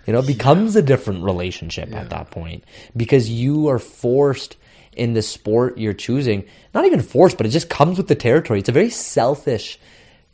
You 0.06 0.12
know, 0.12 0.18
it 0.18 0.26
becomes 0.26 0.74
yeah. 0.74 0.80
a 0.80 0.82
different 0.82 1.24
relationship 1.24 1.90
yeah. 1.90 2.00
at 2.00 2.10
that 2.10 2.30
point 2.30 2.64
because 2.96 3.30
you 3.30 3.68
are 3.68 3.78
forced 3.78 4.56
in 4.96 5.14
the 5.14 5.22
sport 5.22 5.78
you're 5.78 5.94
choosing. 5.94 6.44
Not 6.74 6.84
even 6.84 7.00
forced, 7.00 7.36
but 7.36 7.46
it 7.46 7.50
just 7.50 7.70
comes 7.70 7.96
with 7.96 8.08
the 8.08 8.14
territory. 8.14 8.58
It's 8.58 8.68
a 8.68 8.72
very 8.72 8.90
selfish 8.90 9.78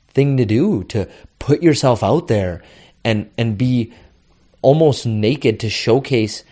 thing 0.09 0.37
to 0.39 0.45
do 0.45 0.85
to 0.85 1.09
put 1.39 1.63
yourself 1.63 2.03
out 2.03 2.29
there 2.29 2.63
and 3.05 3.31
and 3.39 3.57
be 3.57 3.93
almost 4.63 5.07
naked 5.07 5.61
to 5.61 5.71
showcase 5.71 6.45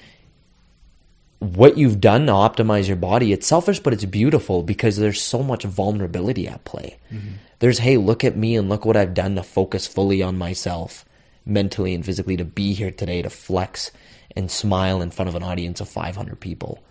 what 1.38 1.78
you've 1.78 2.00
done 2.00 2.26
to 2.26 2.32
optimize 2.32 2.88
your 2.88 2.96
body. 2.96 3.32
It's 3.32 3.46
selfish, 3.46 3.80
but 3.80 3.92
it's 3.92 4.04
beautiful 4.04 4.62
because 4.62 4.96
there's 4.96 5.22
so 5.22 5.42
much 5.42 5.64
vulnerability 5.64 6.48
at 6.48 6.64
play. 6.64 6.98
Mm-hmm. 7.12 7.34
There's, 7.60 7.78
hey, 7.78 7.96
look 7.96 8.24
at 8.24 8.36
me 8.36 8.56
and 8.56 8.68
look 8.68 8.84
what 8.84 8.96
I've 8.96 9.14
done 9.14 9.36
to 9.36 9.42
focus 9.42 9.86
fully 9.86 10.22
on 10.22 10.38
myself 10.38 11.04
mentally 11.44 11.94
and 11.94 12.04
physically 12.04 12.36
to 12.36 12.44
be 12.44 12.74
here 12.74 12.90
today 12.90 13.22
to 13.22 13.30
flex 13.30 13.90
and 14.36 14.50
smile 14.50 15.00
in 15.00 15.10
front 15.10 15.28
of 15.28 15.34
an 15.34 15.42
audience 15.42 15.80
of 15.80 15.88
500 15.88 16.38
people 16.38 16.82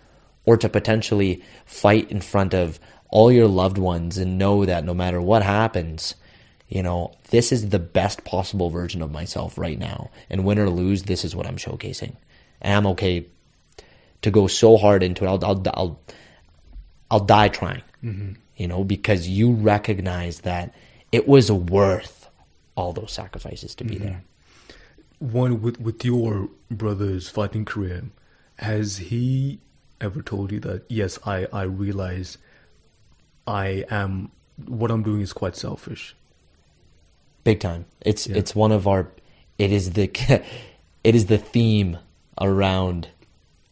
or 0.44 0.56
to 0.56 0.68
potentially 0.68 1.42
fight 1.64 2.10
in 2.10 2.20
front 2.20 2.54
of 2.54 2.80
all 3.10 3.30
your 3.30 3.46
loved 3.46 3.78
ones 3.78 4.18
and 4.18 4.38
know 4.38 4.64
that 4.64 4.84
no 4.84 4.94
matter 4.94 5.20
what 5.20 5.42
happens, 5.42 6.14
you 6.68 6.82
know, 6.82 7.14
this 7.30 7.52
is 7.52 7.68
the 7.68 7.78
best 7.78 8.24
possible 8.24 8.68
version 8.68 9.00
of 9.00 9.10
myself 9.10 9.56
right 9.56 9.78
now. 9.78 10.10
And 10.28 10.44
win 10.44 10.58
or 10.58 10.68
lose, 10.68 11.04
this 11.04 11.24
is 11.24 11.34
what 11.34 11.46
I'm 11.46 11.56
showcasing. 11.56 12.16
And 12.60 12.74
I'm 12.74 12.86
okay 12.88 13.26
to 14.22 14.30
go 14.30 14.46
so 14.46 14.76
hard 14.76 15.02
into 15.02 15.24
it. 15.24 15.28
I'll, 15.28 15.44
I'll, 15.44 15.62
I'll, 15.74 16.00
I'll 17.10 17.24
die 17.24 17.48
trying, 17.48 17.82
mm-hmm. 18.02 18.32
you 18.56 18.68
know, 18.68 18.84
because 18.84 19.28
you 19.28 19.52
recognize 19.52 20.40
that 20.40 20.74
it 21.12 21.26
was 21.26 21.50
worth 21.50 22.28
all 22.74 22.92
those 22.92 23.12
sacrifices 23.12 23.74
to 23.76 23.84
be 23.84 23.96
mm-hmm. 23.96 24.04
there 24.04 24.22
one 25.18 25.60
with 25.60 25.80
with 25.80 26.04
your 26.04 26.48
brother's 26.70 27.28
fighting 27.28 27.64
career, 27.64 28.04
has 28.58 28.98
he 28.98 29.60
ever 30.00 30.22
told 30.22 30.52
you 30.52 30.60
that 30.60 30.84
yes, 30.88 31.18
I 31.24 31.46
I 31.52 31.62
realize 31.62 32.38
I 33.46 33.84
am 33.90 34.30
what 34.66 34.90
I'm 34.90 35.02
doing 35.02 35.20
is 35.20 35.32
quite 35.32 35.56
selfish. 35.56 36.14
Big 37.44 37.60
time. 37.60 37.86
It's 38.00 38.26
yeah. 38.26 38.36
it's 38.36 38.54
one 38.54 38.72
of 38.72 38.86
our 38.86 39.10
it 39.58 39.72
is 39.72 39.92
the 39.92 40.04
it 41.04 41.14
is 41.14 41.26
the 41.26 41.38
theme 41.38 41.98
around 42.40 43.08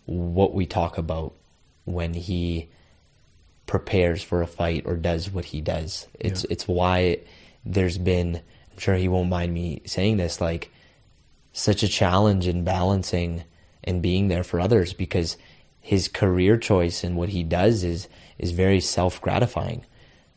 what 0.07 0.55
we 0.55 0.67
talk 0.67 0.99
about 0.99 1.35
when 1.85 2.15
he 2.15 2.69
prepares 3.67 4.23
for 4.23 4.43
a 4.43 4.47
fight 4.47 4.85
or 4.87 4.97
does 4.97 5.31
what 5.31 5.47
he 5.47 5.61
does. 5.61 6.07
It's 6.19 6.45
yeah. 6.45 6.53
it's 6.53 6.69
why 6.69 7.21
there's 7.65 7.99
been 7.99 8.37
I'm 8.37 8.79
sure 8.79 8.95
he 8.95 9.09
won't 9.09 9.29
mind 9.29 9.53
me 9.53 9.83
saying 9.87 10.17
this 10.17 10.41
like 10.41 10.71
such 11.53 11.83
a 11.83 11.89
challenge 11.89 12.47
in 12.47 12.65
balancing 12.65 13.45
and 13.83 14.03
being 14.03 14.29
there 14.29 14.45
for 14.45 14.61
others 14.61 14.93
because 14.93 15.37
his 15.81 16.09
career 16.09 16.57
choice 16.57 17.05
and 17.05 17.17
what 17.17 17.31
he 17.31 17.43
does 17.43 17.85
is 17.85 18.09
is 18.39 18.53
very 18.53 18.81
self 18.81 19.21
gratifying. 19.21 19.85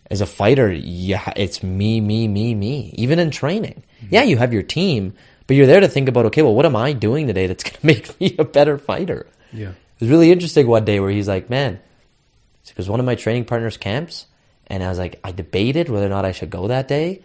As 0.09 0.21
a 0.21 0.25
fighter, 0.25 0.71
yeah, 0.71 1.33
it's 1.35 1.61
me, 1.61 2.01
me, 2.01 2.27
me, 2.27 2.55
me. 2.55 2.93
Even 2.97 3.19
in 3.19 3.29
training, 3.29 3.83
mm-hmm. 3.97 4.13
yeah, 4.13 4.23
you 4.23 4.37
have 4.37 4.53
your 4.53 4.63
team, 4.63 5.13
but 5.45 5.55
you're 5.55 5.67
there 5.67 5.81
to 5.81 5.87
think 5.87 6.09
about, 6.09 6.25
okay, 6.27 6.41
well, 6.41 6.55
what 6.55 6.65
am 6.65 6.75
I 6.75 6.93
doing 6.93 7.27
today 7.27 7.45
that's 7.45 7.63
going 7.63 7.75
to 7.79 7.85
make 7.85 8.19
me 8.19 8.35
a 8.39 8.43
better 8.43 8.77
fighter? 8.79 9.27
Yeah, 9.51 9.69
it 9.69 9.99
was 10.01 10.09
really 10.09 10.31
interesting 10.31 10.67
one 10.67 10.85
day 10.85 10.99
where 10.99 11.09
he's 11.09 11.27
like, 11.27 11.49
man, 11.49 11.79
was 12.79 12.89
one 12.89 13.01
of 13.01 13.05
my 13.05 13.15
training 13.15 13.45
partners' 13.45 13.77
camps, 13.77 14.25
and 14.65 14.81
I 14.81 14.89
was 14.89 14.97
like, 14.97 15.19
I 15.23 15.31
debated 15.31 15.89
whether 15.89 16.05
or 16.05 16.09
not 16.09 16.25
I 16.25 16.31
should 16.31 16.49
go 16.49 16.67
that 16.67 16.87
day, 16.87 17.21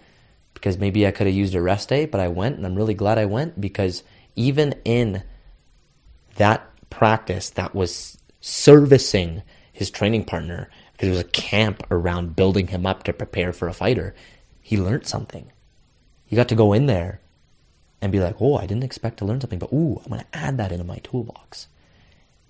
because 0.53 0.77
maybe 0.77 1.07
I 1.07 1.13
could 1.13 1.29
have 1.29 1.37
used 1.37 1.55
a 1.55 1.63
rest 1.63 1.89
day, 1.89 2.05
but 2.05 2.21
I 2.21 2.29
went 2.29 2.57
and 2.57 2.67
I'm 2.67 2.75
really 2.75 2.95
glad 2.95 3.19
I 3.19 3.25
went 3.25 3.61
because 3.61 4.03
even 4.37 4.75
in 4.85 5.23
that 6.37 6.69
practice 6.91 7.51
that 7.51 7.75
was 7.75 8.19
servicing 8.41 9.43
his 9.73 9.91
training 9.91 10.25
partner, 10.25 10.69
because 10.93 11.09
it 11.09 11.13
was 11.13 11.21
a 11.21 11.25
camp 11.25 11.85
around 11.91 12.37
building 12.37 12.67
him 12.67 12.85
up 12.85 13.05
to 13.05 13.13
prepare 13.13 13.53
for 13.53 13.69
a 13.69 13.73
fighter, 13.73 14.15
he 14.61 14.77
learned 14.77 15.07
something. 15.07 15.53
He 16.27 16.37
got 16.37 16.49
to 16.49 16.55
go 16.55 16.73
in 16.73 16.87
there 16.87 17.21
and 18.01 18.11
be 18.11 18.21
like, 18.21 18.37
oh, 18.41 18.57
I 18.57 18.67
didn't 18.67 18.85
expect 18.85 19.19
to 19.19 19.25
learn 19.25 19.41
something, 19.41 19.59
but 19.59 19.73
ooh, 19.73 20.01
I'm 20.05 20.11
going 20.11 20.21
to 20.21 20.37
add 20.37 20.57
that 20.59 20.73
into 20.73 20.85
my 20.85 20.99
toolbox. 20.99 21.69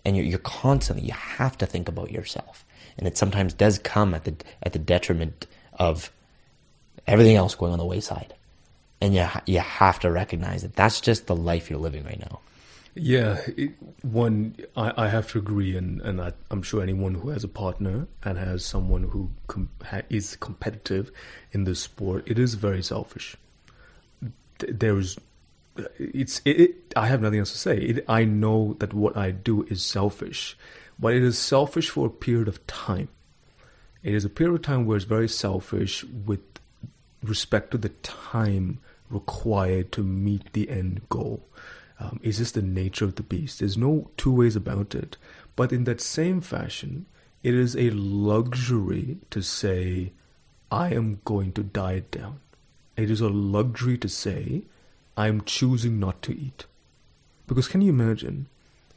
And 0.04 0.16
you're, 0.16 0.26
you're 0.26 0.38
constantly, 0.38 1.06
you 1.06 1.14
have 1.14 1.56
to 1.58 1.66
think 1.66 1.88
about 1.88 2.10
yourself. 2.10 2.64
And 2.98 3.06
it 3.06 3.16
sometimes 3.16 3.54
does 3.54 3.78
come 3.78 4.14
at 4.14 4.24
the, 4.24 4.36
at 4.62 4.72
the 4.72 4.78
detriment 4.78 5.46
of 5.74 6.10
everything 7.06 7.36
else 7.36 7.54
going 7.54 7.72
on 7.72 7.78
the 7.78 7.84
wayside. 7.84 8.34
And 9.00 9.14
you, 9.14 9.26
you 9.46 9.58
have 9.58 9.98
to 10.00 10.10
recognize 10.10 10.62
that 10.62 10.76
that's 10.76 11.00
just 11.00 11.26
the 11.26 11.36
life 11.36 11.68
you're 11.68 11.78
living 11.78 12.04
right 12.04 12.20
now. 12.20 12.40
Yeah, 12.94 13.40
it, 13.56 13.72
one 14.02 14.54
I, 14.76 14.92
I 14.96 15.08
have 15.08 15.28
to 15.32 15.38
agree, 15.38 15.76
and 15.76 16.00
and 16.02 16.20
I, 16.20 16.32
am 16.50 16.62
sure 16.62 16.80
anyone 16.80 17.16
who 17.16 17.30
has 17.30 17.42
a 17.42 17.48
partner 17.48 18.06
and 18.22 18.38
has 18.38 18.64
someone 18.64 19.02
who 19.02 19.30
com, 19.48 19.68
is 20.10 20.36
competitive 20.36 21.10
in 21.50 21.64
this 21.64 21.80
sport, 21.80 22.22
it 22.26 22.38
is 22.38 22.54
very 22.54 22.84
selfish. 22.84 23.36
There 24.58 24.96
is, 24.96 25.18
it's 25.98 26.40
it, 26.44 26.60
it, 26.60 26.92
I 26.96 27.06
have 27.06 27.20
nothing 27.20 27.40
else 27.40 27.52
to 27.52 27.58
say. 27.58 27.76
It, 27.78 28.04
I 28.08 28.24
know 28.24 28.76
that 28.78 28.94
what 28.94 29.16
I 29.16 29.30
do 29.30 29.64
is 29.64 29.82
selfish, 29.82 30.56
but 30.98 31.14
it 31.14 31.22
is 31.22 31.38
selfish 31.38 31.90
for 31.90 32.06
a 32.06 32.10
period 32.10 32.48
of 32.48 32.66
time. 32.66 33.08
It 34.02 34.14
is 34.14 34.24
a 34.24 34.30
period 34.30 34.54
of 34.54 34.62
time 34.62 34.86
where 34.86 34.96
it's 34.96 35.06
very 35.06 35.28
selfish 35.28 36.04
with 36.04 36.40
respect 37.22 37.70
to 37.70 37.78
the 37.78 37.88
time 37.88 38.78
required 39.10 39.92
to 39.92 40.02
meet 40.02 40.52
the 40.52 40.68
end 40.68 41.00
goal. 41.08 41.46
Um, 41.98 42.20
is 42.22 42.38
this 42.38 42.52
the 42.52 42.62
nature 42.62 43.04
of 43.04 43.14
the 43.14 43.22
beast? 43.22 43.60
There's 43.60 43.78
no 43.78 44.10
two 44.16 44.32
ways 44.32 44.56
about 44.56 44.94
it. 44.94 45.16
But 45.56 45.72
in 45.72 45.84
that 45.84 46.00
same 46.00 46.40
fashion, 46.40 47.06
it 47.42 47.54
is 47.54 47.76
a 47.76 47.90
luxury 47.90 49.18
to 49.30 49.42
say, 49.42 50.12
I 50.70 50.92
am 50.92 51.20
going 51.24 51.52
to 51.52 51.62
diet 51.62 52.10
down. 52.10 52.40
It 52.96 53.10
is 53.10 53.20
a 53.20 53.28
luxury 53.28 53.96
to 53.98 54.08
say, 54.08 54.64
I'm 55.16 55.42
choosing 55.42 56.00
not 56.00 56.22
to 56.22 56.36
eat. 56.36 56.66
Because 57.46 57.68
can 57.68 57.80
you 57.80 57.90
imagine? 57.90 58.46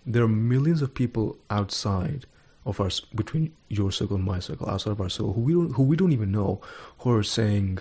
There 0.05 0.23
are 0.23 0.27
millions 0.27 0.81
of 0.81 0.93
people 0.93 1.37
outside 1.49 2.25
of 2.65 2.79
our 2.79 2.89
between 3.15 3.53
your 3.69 3.91
circle 3.91 4.15
and 4.15 4.25
my 4.25 4.39
circle, 4.39 4.69
outside 4.69 4.91
of 4.91 5.01
our 5.01 5.09
circle, 5.09 5.33
who 5.33 5.41
we 5.41 5.53
don't 5.53 5.73
who 5.73 5.83
we 5.83 5.95
don't 5.95 6.11
even 6.11 6.31
know, 6.31 6.61
who 6.99 7.11
are 7.11 7.23
saying, 7.23 7.79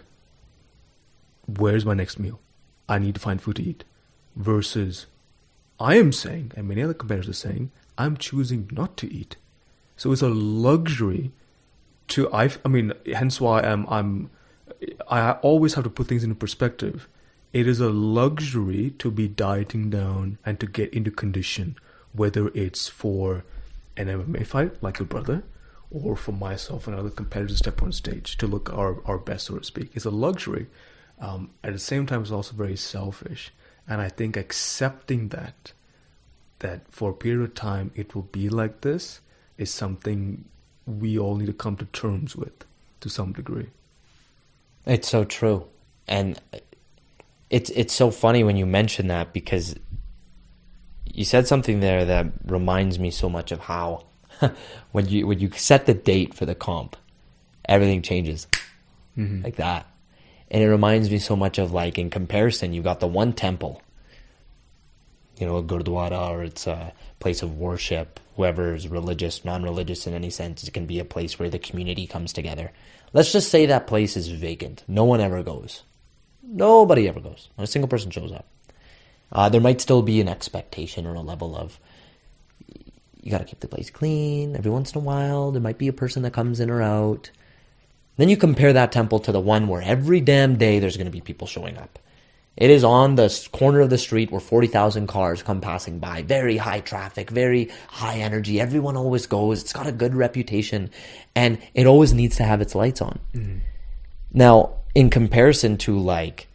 where's 1.47 1.85
my 1.85 1.95
next 1.95 2.19
meal? 2.19 2.41
I 2.89 2.99
need 2.99 3.15
to 3.15 3.21
find 3.21 3.41
food 3.41 3.57
to 3.57 3.63
eat. 3.63 3.85
Versus, 4.37 5.07
I 5.81 5.97
am 5.97 6.13
saying, 6.13 6.53
and 6.57 6.69
many 6.69 6.83
other 6.83 6.95
competitors 6.95 7.31
are 7.31 7.33
saying, 7.33 7.71
I'm 7.97 8.17
choosing 8.17 8.69
not 8.71 8.97
to 8.99 9.13
eat. 9.13 9.37
So 9.97 10.13
it's 10.13 10.23
a 10.23 10.29
luxury 10.29 11.33
to 12.09 12.33
I. 12.33 12.51
I 12.65 12.69
mean, 12.69 12.93
hence 13.07 13.41
why 13.41 13.63
I'm 13.63 13.87
I'm. 13.89 14.31
I 15.11 15.33
always 15.33 15.75
have 15.75 15.85
to 15.85 15.91
put 15.91 16.07
things 16.07 16.23
into 16.23 16.35
perspective. 16.35 17.09
It 17.57 17.67
is 17.67 17.81
a 17.81 17.89
luxury 17.89 18.91
to 18.99 19.11
be 19.11 19.29
dieting 19.29 19.89
down 19.89 20.37
and 20.45 20.61
to 20.61 20.67
get 20.67 20.93
into 20.93 21.11
condition, 21.11 21.79
whether 22.13 22.49
it's 22.49 22.87
for 22.87 23.45
an 23.97 24.09
MMA 24.09 24.47
fight 24.47 24.83
like 24.83 24.99
your 24.99 25.07
brother, 25.07 25.43
or 25.91 26.17
for 26.17 26.33
myself 26.33 26.87
and 26.87 26.95
other 26.95 27.09
competitors 27.09 27.53
to 27.53 27.57
step 27.57 27.83
on 27.83 27.93
stage 27.93 28.37
to 28.37 28.47
look 28.47 28.71
our, 28.75 29.03
our 29.07 29.17
best, 29.17 29.47
so 29.47 29.57
to 29.57 29.65
speak. 29.65 29.89
It's 29.95 30.05
a 30.05 30.11
luxury 30.11 30.67
um, 31.19 31.49
at 31.65 31.73
the 31.73 31.79
same 31.79 32.05
time 32.05 32.21
it's 32.21 32.31
also 32.31 32.55
very 32.55 32.77
selfish. 32.77 33.51
And 33.89 34.03
i 34.03 34.11
think 34.11 34.37
accepting 34.37 35.29
that 35.29 35.73
that 36.59 36.83
for 36.91 37.13
a 37.13 37.15
period 37.15 37.43
of 37.43 37.55
time 37.55 37.91
it 37.95 38.15
will 38.15 38.29
be 38.41 38.51
like 38.51 38.83
this 38.83 39.21
is 39.57 39.73
something 39.73 40.45
we 40.85 41.19
all 41.19 41.37
need 41.37 41.47
to 41.47 41.55
come 41.55 41.77
to 41.77 41.87
terms 41.87 42.37
with 42.37 42.67
to 43.01 43.09
some 43.09 43.33
degree. 43.33 43.71
It's 44.85 45.09
so 45.09 45.25
true. 45.25 45.69
And 46.07 46.39
it's 47.51 47.71
it's 47.71 47.95
so 47.95 48.11
funny 48.11 48.45
when 48.45 48.57
you 48.57 48.67
mention 48.67 49.09
that 49.09 49.33
because 49.33 49.77
you 51.05 51.25
said 51.25 51.47
something 51.47 51.81
there 51.81 52.05
that 52.05 52.27
reminds 52.45 52.99
me 52.99 53.11
so 53.11 53.29
much 53.29 53.53
of 53.53 53.61
how 53.61 54.07
when 54.93 55.09
you 55.09 55.27
when 55.27 55.39
you 55.39 55.51
set 55.53 55.87
the 55.87 55.95
date 55.95 56.35
for 56.35 56.45
the 56.45 56.55
comp 56.55 56.97
everything 57.69 58.03
changes 58.03 58.47
mm-hmm. 59.17 59.43
like 59.43 59.57
that 59.57 59.87
and 60.51 60.63
it 60.63 60.69
reminds 60.69 61.11
me 61.11 61.19
so 61.19 61.35
much 61.35 61.59
of 61.59 61.73
like 61.73 61.99
in 61.99 62.11
comparison, 62.11 62.73
you 62.73 62.83
got 62.83 63.01
the 63.01 63.07
one 63.07 63.33
temple. 63.33 63.83
you 65.39 65.47
know, 65.47 65.57
a 65.57 65.63
gurdwara 65.63 66.31
or 66.31 66.45
it's 66.45 66.67
a 66.67 66.93
place 67.19 67.43
of 67.43 67.59
worship, 67.59 68.21
whoever 68.37 68.75
is 68.75 68.89
religious, 68.89 69.45
non 69.45 69.63
religious 69.63 70.07
in 70.07 70.15
any 70.15 70.31
sense, 70.31 70.65
it 70.65 70.73
can 70.73 70.87
be 70.87 70.99
a 70.99 71.05
place 71.05 71.39
where 71.39 71.51
the 71.51 71.59
community 71.59 72.07
comes 72.07 72.33
together. 72.33 72.73
Let's 73.13 73.33
just 73.33 73.51
say 73.51 73.67
that 73.67 73.87
place 73.87 74.17
is 74.17 74.29
vacant. 74.29 74.85
No 74.89 75.05
one 75.05 75.21
ever 75.21 75.43
goes. 75.43 75.83
Nobody 76.47 77.09
ever 77.09 77.21
goes. 77.21 77.49
Not 77.59 77.65
a 77.65 77.67
single 77.67 77.89
person 77.89 78.11
shows 78.11 78.33
up. 78.33 78.47
Uh, 79.33 79.49
there 79.49 79.61
might 79.61 79.81
still 79.81 80.03
be 80.03 80.21
an 80.21 80.29
expectation 80.29 81.07
or 81.07 81.15
a 81.15 81.21
level 81.21 81.57
of 81.57 81.81
you 83.27 83.33
got 83.33 83.39
to 83.39 83.45
keep 83.45 83.59
the 83.59 83.67
place 83.67 83.91
clean 83.91 84.55
every 84.55 84.71
once 84.71 84.93
in 84.93 84.99
a 84.99 85.05
while. 85.05 85.51
There 85.51 85.61
might 85.61 85.79
be 85.79 85.89
a 85.89 85.93
person 85.93 86.23
that 86.23 86.33
comes 86.33 86.61
in 86.61 86.71
or 86.71 86.81
out. 86.81 87.31
Then 88.17 88.29
you 88.29 88.37
compare 88.37 88.73
that 88.73 88.93
temple 88.93 89.19
to 89.21 89.33
the 89.33 89.41
one 89.41 89.67
where 89.67 89.83
every 89.83 90.21
damn 90.21 90.57
day 90.57 90.79
there's 90.79 90.97
going 90.97 91.07
to 91.07 91.11
be 91.11 91.21
people 91.21 91.49
showing 91.49 91.77
up. 91.77 91.99
It 92.57 92.71
is 92.71 92.85
on 92.85 93.17
the 93.17 93.49
corner 93.53 93.81
of 93.81 93.91
the 93.91 93.99
street 93.99 94.31
where 94.31 94.41
40,000 94.41 95.09
cars 95.09 95.43
come 95.43 95.61
passing 95.61 95.99
by. 95.99 96.23
Very 96.23 96.57
high 96.57 96.81
traffic, 96.81 97.29
very 97.29 97.71
high 97.89 98.19
energy. 98.21 98.61
Everyone 98.61 98.97
always 98.97 99.27
goes. 99.27 99.61
It's 99.61 99.73
got 99.73 99.89
a 99.89 99.93
good 99.93 100.15
reputation 100.15 100.91
and 101.35 101.59
it 101.75 101.87
always 101.87 102.15
needs 102.15 102.37
to 102.37 102.45
have 102.45 102.61
its 102.61 102.77
lights 102.77 103.03
on. 103.03 103.19
Mm-hmm. 103.35 103.59
Now, 104.33 104.77
in 104.97 105.11
comparison 105.11 105.77
to 105.77 105.99
like 105.99 106.49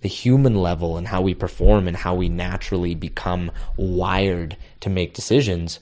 the 0.00 0.08
human 0.08 0.56
level 0.56 0.98
and 0.98 1.06
how 1.06 1.22
we 1.22 1.32
perform 1.32 1.86
and 1.86 1.96
how 1.96 2.12
we 2.12 2.28
naturally 2.28 2.92
become 2.92 3.52
wired 3.76 4.56
to 4.80 4.90
make 4.90 5.14
decisions, 5.14 5.78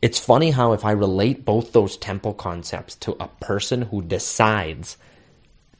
it's 0.00 0.18
funny 0.18 0.50
how 0.50 0.72
if 0.72 0.82
I 0.82 0.92
relate 0.92 1.44
both 1.44 1.74
those 1.74 1.98
temple 1.98 2.32
concepts 2.32 2.94
to 2.96 3.22
a 3.22 3.28
person 3.38 3.82
who 3.82 4.00
decides 4.00 4.96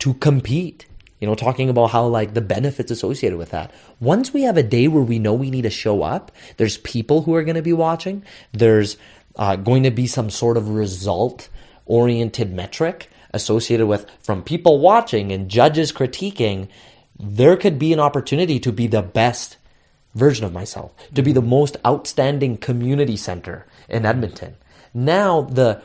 to 0.01 0.13
compete, 0.13 0.85
you 1.21 1.27
know, 1.27 1.35
talking 1.35 1.71
about 1.71 1.93
how 1.93 2.07
like 2.07 2.35
the 2.35 2.43
benefits 2.43 2.91
associated 2.91 3.39
with 3.39 3.49
that. 3.49 3.73
Once 3.99 4.35
we 4.35 4.43
have 4.43 4.59
a 4.59 4.63
day 4.63 4.89
where 4.89 5.03
we 5.03 5.19
know 5.19 5.33
we 5.33 5.51
need 5.51 5.63
to 5.63 5.71
show 5.71 6.03
up, 6.03 6.31
there's 6.59 6.77
people 6.77 7.23
who 7.23 7.35
are 7.35 7.45
going 7.45 7.57
to 7.57 7.63
be 7.63 7.73
watching. 7.73 8.23
There's 8.53 8.99
uh, 9.37 9.57
going 9.57 9.85
to 9.85 9.91
be 9.91 10.07
some 10.07 10.29
sort 10.29 10.59
of 10.59 10.69
result 10.69 11.49
oriented 11.87 12.53
metric 12.53 13.09
associated 13.33 13.87
with 13.87 14.07
from 14.21 14.43
people 14.43 14.79
watching 14.79 15.33
and 15.33 15.49
judges 15.49 15.93
critiquing. 15.93 16.69
There 17.19 17.57
could 17.57 17.79
be 17.79 17.93
an 17.93 18.01
opportunity 18.01 18.59
to 18.61 18.73
be 18.73 18.87
the 18.87 19.03
best 19.03 19.57
version 20.15 20.45
of 20.45 20.53
myself, 20.53 20.95
to 21.15 21.23
be 21.23 21.33
the 21.33 21.43
most 21.43 21.77
outstanding 21.87 22.57
community 22.57 23.17
center 23.17 23.67
in 23.89 24.07
Edmonton. 24.07 24.57
Now 24.95 25.43
the 25.43 25.83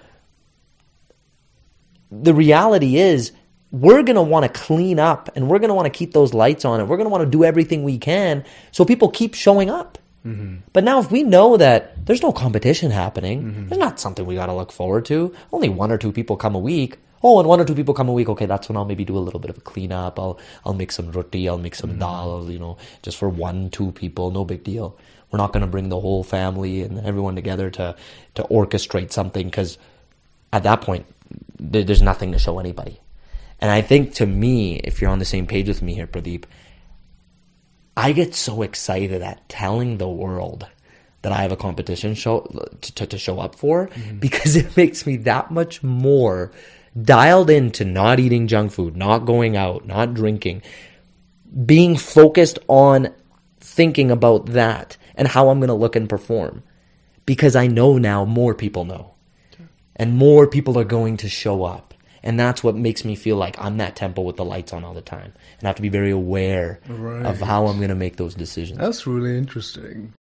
the 2.12 2.34
reality 2.34 2.98
is 2.98 3.32
we're 3.72 4.04
going 4.04 4.16
to 4.16 4.22
want 4.22 4.44
to 4.44 4.60
clean 4.60 5.00
up 5.00 5.30
and 5.36 5.50
we're 5.50 5.60
going 5.60 5.70
to 5.70 5.74
want 5.74 5.86
to 5.86 5.90
keep 5.90 6.14
those 6.14 6.34
lights 6.34 6.64
on 6.64 6.80
and 6.80 6.88
we're 6.88 6.98
going 6.98 7.08
to 7.08 7.12
want 7.12 7.24
to 7.24 7.30
do 7.30 7.44
everything 7.44 7.84
we 7.84 7.98
can 7.98 8.46
so 8.72 8.86
people 8.86 9.10
keep 9.10 9.34
showing 9.34 9.70
up. 9.70 9.98
Mm-hmm. 10.26 10.58
But 10.74 10.84
now, 10.84 11.00
if 11.00 11.12
we 11.12 11.22
know 11.22 11.58
that 11.58 12.06
there's 12.06 12.24
no 12.24 12.32
competition 12.32 12.90
happening, 12.90 13.44
mm-hmm. 13.44 13.68
there's 13.68 13.80
not 13.80 14.00
something 14.00 14.26
we 14.26 14.36
got 14.36 14.48
to 14.48 14.54
look 14.54 14.72
forward 14.72 15.06
to. 15.06 15.36
Only 15.52 15.70
one 15.70 15.92
or 15.92 15.98
two 15.98 16.12
people 16.12 16.36
come 16.36 16.56
a 16.56 16.60
week. 16.60 16.98
Oh, 17.24 17.40
and 17.40 17.48
one 17.48 17.60
or 17.60 17.66
two 17.66 17.76
people 17.76 17.94
come 17.94 18.10
a 18.10 18.14
week. 18.14 18.30
Okay, 18.30 18.46
that's 18.46 18.70
when 18.70 18.78
I'll 18.78 18.86
maybe 18.86 19.06
do 19.06 19.18
a 19.18 19.20
little 19.20 19.40
bit 19.40 19.50
of 19.50 19.58
a 19.58 19.62
cleanup. 19.62 20.20
I'll 20.20 20.40
I'll 20.66 20.74
make 20.74 20.92
some 20.92 21.12
roti. 21.12 21.50
I'll 21.50 21.58
make 21.58 21.76
some 21.76 21.92
mm-hmm. 21.92 22.00
dal. 22.00 22.50
You 22.50 22.60
know, 22.60 22.78
just 23.02 23.18
for 23.18 23.30
one, 23.30 23.70
two 23.70 23.92
people, 23.92 24.32
no 24.32 24.46
big 24.46 24.64
deal. 24.64 24.98
We're 25.32 25.38
not 25.38 25.54
going 25.54 25.62
to 25.62 25.68
bring 25.68 25.90
the 25.90 26.00
whole 26.00 26.24
family 26.24 26.82
and 26.82 27.00
everyone 27.00 27.36
together 27.36 27.70
to 27.72 27.96
to 28.36 28.44
orchestrate 28.44 29.12
something 29.12 29.48
because 29.48 29.78
at 30.54 30.64
that 30.64 30.82
point 30.82 31.06
there, 31.60 31.84
there's 31.84 32.02
nothing 32.02 32.32
to 32.32 32.40
show 32.40 32.60
anybody. 32.60 33.00
And 33.60 33.72
I 33.72 33.82
think 33.82 34.14
to 34.16 34.26
me, 34.26 34.78
if 34.78 35.02
you're 35.02 35.10
on 35.10 35.20
the 35.20 35.26
same 35.26 35.48
page 35.48 35.68
with 35.68 35.82
me 35.82 35.94
here, 35.94 36.08
Pradeep, 36.08 36.44
I 37.98 38.12
get 38.12 38.36
so 38.36 38.62
excited 38.62 39.22
at 39.22 39.48
telling 39.48 39.98
the 39.98 40.10
world 40.10 40.68
that 41.22 41.32
I 41.32 41.42
have 41.42 41.52
a 41.52 41.58
competition 41.58 42.14
show 42.14 42.42
to, 42.82 43.06
to 43.08 43.18
show 43.18 43.40
up 43.40 43.56
for 43.56 43.88
mm-hmm. 43.88 44.20
because 44.20 44.56
it 44.62 44.78
makes 44.78 45.08
me 45.08 45.18
that 45.18 45.52
much 45.52 45.82
more 45.82 46.52
dialed 47.02 47.50
into 47.50 47.86
not 47.86 48.20
eating 48.20 48.48
junk 48.48 48.72
food, 48.72 48.96
not 48.96 49.20
going 49.20 49.58
out, 49.58 49.86
not 49.86 50.14
drinking, 50.14 50.62
being 51.66 51.98
focused 51.98 52.60
on 52.68 53.10
thinking 53.60 54.12
about 54.12 54.48
that 54.48 54.98
and 55.16 55.28
how 55.28 55.50
I'm 55.50 55.60
going 55.60 55.68
to 55.68 55.74
look 55.74 55.96
and 55.96 56.10
perform 56.10 56.64
because 57.26 57.56
I 57.56 57.68
know 57.68 57.98
now 57.98 58.26
more 58.26 58.54
people 58.54 58.86
know 58.86 59.16
and 59.96 60.16
more 60.16 60.48
people 60.48 60.78
are 60.78 60.86
going 60.86 61.18
to 61.18 61.30
show 61.30 61.64
up. 61.64 61.94
And 62.24 62.40
that's 62.40 62.64
what 62.64 62.76
makes 62.76 63.06
me 63.06 63.16
feel 63.16 63.36
like 63.36 63.56
I'm 63.62 63.78
that 63.78 63.96
temple 63.96 64.26
with 64.26 64.36
the 64.36 64.46
lights 64.46 64.74
on 64.74 64.84
all 64.84 64.96
the 64.96 65.02
time. 65.02 65.32
And 65.60 65.64
I 65.64 65.68
have 65.68 65.76
to 65.76 65.84
be 65.84 65.90
very 65.90 66.10
aware 66.10 66.80
right. 66.88 67.24
of 67.24 67.40
how 67.40 67.68
I'm 67.68 67.78
going 67.78 67.90
to 67.90 67.96
make 67.96 68.18
those 68.18 68.34
decisions. 68.34 68.80
That's 68.80 69.06
really 69.06 69.38
interesting. 69.38 70.12